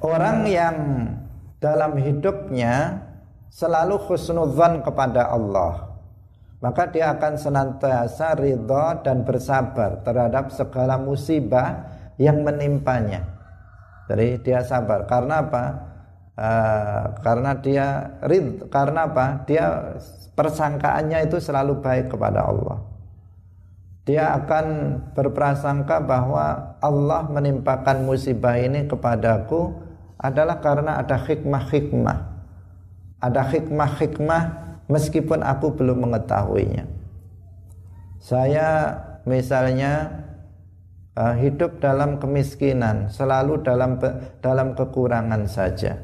Orang 0.04 0.44
yang 0.50 1.08
dalam 1.64 1.96
hidupnya 1.96 3.00
selalu 3.48 3.96
khusnudzan 4.10 4.84
kepada 4.84 5.32
Allah 5.32 5.91
maka 6.62 6.94
dia 6.94 7.10
akan 7.18 7.34
senantiasa 7.42 8.38
ridha 8.38 9.02
dan 9.02 9.26
bersabar 9.26 10.06
terhadap 10.06 10.54
segala 10.54 11.02
musibah 11.02 11.90
yang 12.22 12.46
menimpanya. 12.46 13.26
Jadi 14.06 14.46
dia 14.46 14.62
sabar 14.62 15.10
karena 15.10 15.42
apa? 15.42 15.66
Uh, 16.38 17.04
karena 17.26 17.52
dia 17.60 17.88
rid 18.30 18.70
karena 18.70 19.10
apa? 19.10 19.42
Dia 19.50 19.98
persangkaannya 20.38 21.26
itu 21.26 21.42
selalu 21.42 21.82
baik 21.82 22.14
kepada 22.14 22.46
Allah. 22.46 22.78
Dia 24.06 24.38
akan 24.38 24.66
berprasangka 25.18 26.02
bahwa 26.02 26.78
Allah 26.82 27.26
menimpakan 27.30 28.06
musibah 28.06 28.58
ini 28.58 28.86
kepadaku 28.86 29.78
adalah 30.22 30.62
karena 30.62 31.02
ada 31.02 31.18
hikmah-hikmah. 31.18 32.18
Ada 33.22 33.42
hikmah-hikmah 33.50 34.61
meskipun 34.92 35.40
aku 35.40 35.72
belum 35.80 36.04
mengetahuinya. 36.04 36.84
Saya 38.20 39.00
misalnya 39.24 40.22
uh, 41.16 41.34
hidup 41.40 41.80
dalam 41.80 42.20
kemiskinan, 42.20 43.10
selalu 43.10 43.64
dalam 43.64 43.98
dalam 44.44 44.76
kekurangan 44.76 45.48
saja. 45.48 45.98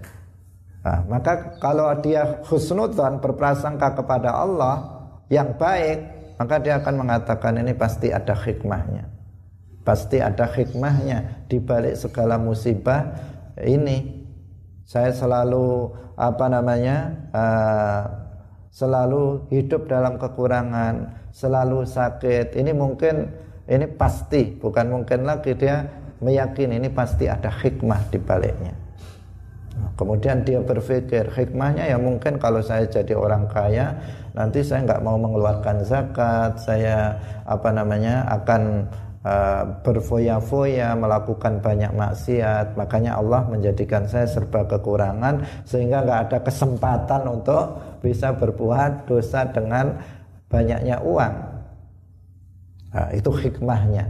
Nah, 0.81 1.03
maka 1.11 1.59
kalau 1.59 1.91
dia 1.99 2.39
husnudzan 2.47 3.19
berprasangka 3.19 3.99
kepada 3.99 4.31
Allah 4.31 5.03
yang 5.27 5.59
baik, 5.59 5.99
maka 6.39 6.55
dia 6.63 6.79
akan 6.79 6.95
mengatakan 7.03 7.59
ini 7.59 7.75
pasti 7.75 8.09
ada 8.15 8.31
hikmahnya. 8.31 9.03
Pasti 9.83 10.23
ada 10.23 10.47
hikmahnya 10.47 11.47
di 11.51 11.59
balik 11.59 11.99
segala 11.99 12.39
musibah 12.39 13.15
ini 13.63 14.27
saya 14.87 15.11
selalu 15.11 15.91
apa 16.15 16.45
namanya 16.47 16.97
uh, 17.33 18.01
selalu 18.77 19.49
hidup 19.49 19.89
dalam 19.89 20.21
kekurangan 20.21 21.09
selalu 21.33 21.81
sakit. 21.81 22.53
Ini 22.53 22.77
mungkin 22.77 23.25
ini 23.65 23.89
pasti 23.89 24.53
bukan 24.53 24.93
mungkin 24.93 25.25
lagi 25.25 25.57
dia 25.57 25.81
meyakini 26.21 26.77
ini 26.77 26.89
pasti 26.93 27.25
ada 27.25 27.49
hikmah 27.49 28.13
di 28.13 28.21
baliknya. 28.21 28.77
Kemudian 29.97 30.45
dia 30.45 30.61
berpikir 30.61 31.33
hikmahnya 31.33 31.89
ya 31.89 31.97
mungkin 31.97 32.37
kalau 32.37 32.61
saya 32.61 32.85
jadi 32.85 33.17
orang 33.17 33.49
kaya 33.49 33.97
nanti 34.37 34.61
saya 34.61 34.85
nggak 34.85 35.01
mau 35.01 35.17
mengeluarkan 35.17 35.81
zakat 35.81 36.61
saya 36.61 37.17
apa 37.49 37.69
namanya 37.73 38.25
akan 38.29 38.85
Eh, 39.27 39.63
berfoya-foya 39.83 40.95
melakukan 40.95 41.59
banyak 41.59 41.91
maksiat. 41.91 42.79
Makanya 42.79 43.19
Allah 43.19 43.43
menjadikan 43.43 44.07
saya 44.07 44.23
serba 44.23 44.63
kekurangan 44.63 45.43
sehingga 45.67 45.99
nggak 46.07 46.19
ada 46.31 46.37
kesempatan 46.47 47.27
untuk 47.27 47.75
bisa 48.03 48.33
berbuat 48.35 49.07
dosa 49.09 49.47
dengan 49.49 49.97
banyaknya 50.47 51.01
uang 51.03 51.35
nah, 52.93 53.09
itu 53.11 53.31
hikmahnya 53.31 54.05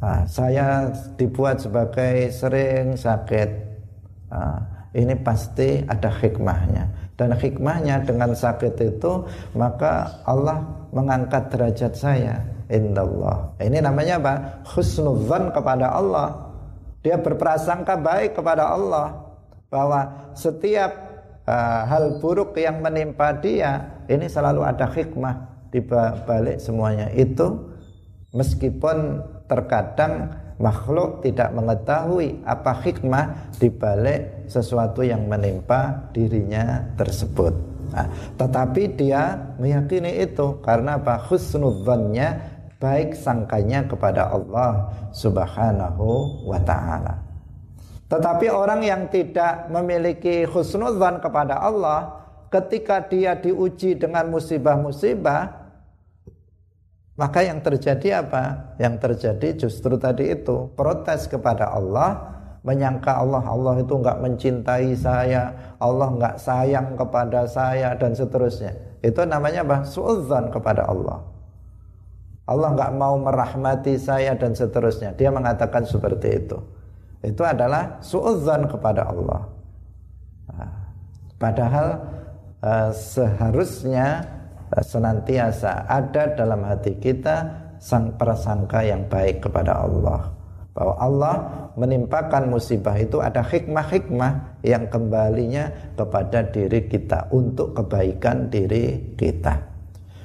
nah, 0.00 0.22
saya 0.26 0.90
dibuat 1.18 1.62
sebagai 1.62 2.30
sering 2.30 2.94
sakit 2.94 3.50
nah, 4.30 4.58
ini 4.92 5.16
pasti 5.20 5.82
ada 5.88 6.08
hikmahnya 6.08 7.14
dan 7.16 7.36
hikmahnya 7.36 8.04
dengan 8.04 8.32
sakit 8.32 8.74
itu 8.80 9.12
maka 9.56 10.22
Allah 10.24 10.64
mengangkat 10.92 11.48
derajat 11.48 11.92
saya 11.96 12.52
indallah. 12.72 13.52
Ini 13.60 13.84
namanya 13.84 14.16
apa? 14.18 14.34
Husnudzan 14.72 15.52
kepada 15.52 15.92
Allah. 15.92 16.32
Dia 17.04 17.20
berprasangka 17.20 18.00
baik 18.00 18.40
kepada 18.40 18.72
Allah 18.72 19.12
bahwa 19.68 20.32
setiap 20.32 21.11
uh, 21.46 21.82
hal 21.88 22.18
buruk 22.18 22.54
yang 22.58 22.82
menimpa 22.82 23.34
dia 23.38 24.02
ini 24.06 24.26
selalu 24.26 24.66
ada 24.66 24.86
hikmah 24.86 25.68
di 25.72 25.80
balik 26.26 26.60
semuanya 26.60 27.08
itu 27.16 27.72
meskipun 28.36 29.24
terkadang 29.48 30.32
makhluk 30.60 31.24
tidak 31.24 31.50
mengetahui 31.50 32.38
apa 32.46 32.72
hikmah 32.86 33.56
di 33.58 33.68
balik 33.72 34.46
sesuatu 34.46 35.02
yang 35.02 35.26
menimpa 35.26 36.12
dirinya 36.14 36.86
tersebut. 36.94 37.50
Nah, 37.92 38.08
tetapi 38.40 38.96
dia 38.96 39.36
meyakini 39.60 40.24
itu 40.24 40.62
karena 40.64 40.96
apa? 40.96 41.20
Husnudzannya 41.28 42.28
baik 42.80 43.12
sangkanya 43.18 43.84
kepada 43.84 44.32
Allah 44.32 44.88
Subhanahu 45.12 46.40
wa 46.46 46.60
taala. 46.64 47.31
Tetapi 48.12 48.52
orang 48.52 48.84
yang 48.84 49.08
tidak 49.08 49.72
memiliki 49.72 50.44
husnudzan 50.44 51.24
kepada 51.24 51.56
Allah 51.56 52.28
ketika 52.52 53.00
dia 53.08 53.32
diuji 53.32 53.96
dengan 53.96 54.28
musibah-musibah 54.28 55.64
maka 57.16 57.40
yang 57.40 57.64
terjadi 57.64 58.20
apa? 58.20 58.76
Yang 58.76 58.94
terjadi 59.00 59.48
justru 59.64 59.96
tadi 59.96 60.28
itu 60.28 60.68
protes 60.76 61.24
kepada 61.24 61.72
Allah 61.72 62.36
menyangka 62.60 63.16
Allah 63.16 63.40
Allah 63.48 63.80
itu 63.80 63.96
nggak 63.96 64.20
mencintai 64.20 64.92
saya 64.92 65.74
Allah 65.80 66.08
nggak 66.12 66.36
sayang 66.36 66.94
kepada 66.94 67.48
saya 67.48 67.96
dan 67.96 68.12
seterusnya 68.12 68.76
itu 69.00 69.24
namanya 69.24 69.64
apa? 69.64 69.88
Suudzan 69.88 70.52
kepada 70.52 70.84
Allah 70.84 71.32
Allah 72.44 72.68
nggak 72.76 72.92
mau 72.98 73.16
merahmati 73.16 73.94
saya 73.96 74.34
dan 74.34 74.52
seterusnya. 74.52 75.14
Dia 75.14 75.30
mengatakan 75.30 75.86
seperti 75.86 76.42
itu. 76.42 76.58
Itu 77.22 77.46
adalah 77.46 78.02
suudzan 78.02 78.66
kepada 78.66 79.06
Allah. 79.06 79.40
Nah, 80.50 80.70
padahal 81.38 81.88
uh, 82.60 82.90
seharusnya 82.90 84.26
uh, 84.74 84.82
senantiasa 84.82 85.86
ada 85.86 86.34
dalam 86.34 86.66
hati 86.66 86.98
kita 86.98 87.46
sang 87.78 88.14
prasangka 88.18 88.82
yang 88.82 89.06
baik 89.06 89.46
kepada 89.46 89.86
Allah. 89.86 90.34
Bahwa 90.72 90.94
Allah 90.98 91.34
menimpakan 91.76 92.48
musibah 92.48 92.96
itu 92.96 93.20
ada 93.20 93.44
hikmah-hikmah 93.44 94.62
yang 94.64 94.88
kembalinya 94.88 95.68
kepada 95.94 96.48
diri 96.48 96.88
kita 96.88 97.28
untuk 97.28 97.76
kebaikan 97.76 98.48
diri 98.48 99.14
kita. 99.14 99.72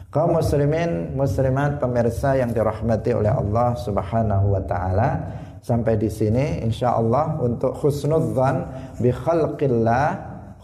Kaum 0.07 0.39
muslimin, 0.39 1.13
muslimat, 1.19 1.83
pemirsa 1.83 2.39
yang 2.39 2.55
dirahmati 2.55 3.11
oleh 3.11 3.27
Allah 3.27 3.75
Subhanahu 3.75 4.55
wa 4.55 4.63
taala. 4.63 5.09
Sampai 5.61 5.99
di 5.99 6.07
sini 6.07 6.63
insyaallah 6.63 7.41
untuk 7.41 7.75
husnudzan 7.81 8.67
bi 9.01 9.11
khalqillah, 9.11 10.07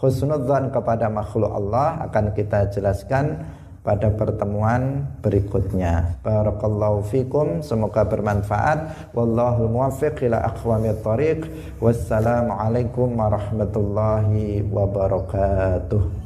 husnudzan 0.00 0.72
kepada 0.72 1.10
makhluk 1.12 1.50
Allah 1.50 2.04
akan 2.08 2.32
kita 2.32 2.72
jelaskan 2.72 3.44
pada 3.84 4.08
pertemuan 4.16 5.04
berikutnya. 5.20 6.16
Barakallahu 6.24 7.04
fikum, 7.04 7.60
semoga 7.60 8.08
bermanfaat. 8.08 9.12
Wallahu 9.12 9.68
muwaffiq 9.68 10.24
ila 10.24 10.40
aqwamit 10.48 11.04
thariq. 11.04 11.44
Wassalamualaikum 11.84 13.12
warahmatullahi 13.12 14.64
wabarakatuh. 14.72 16.23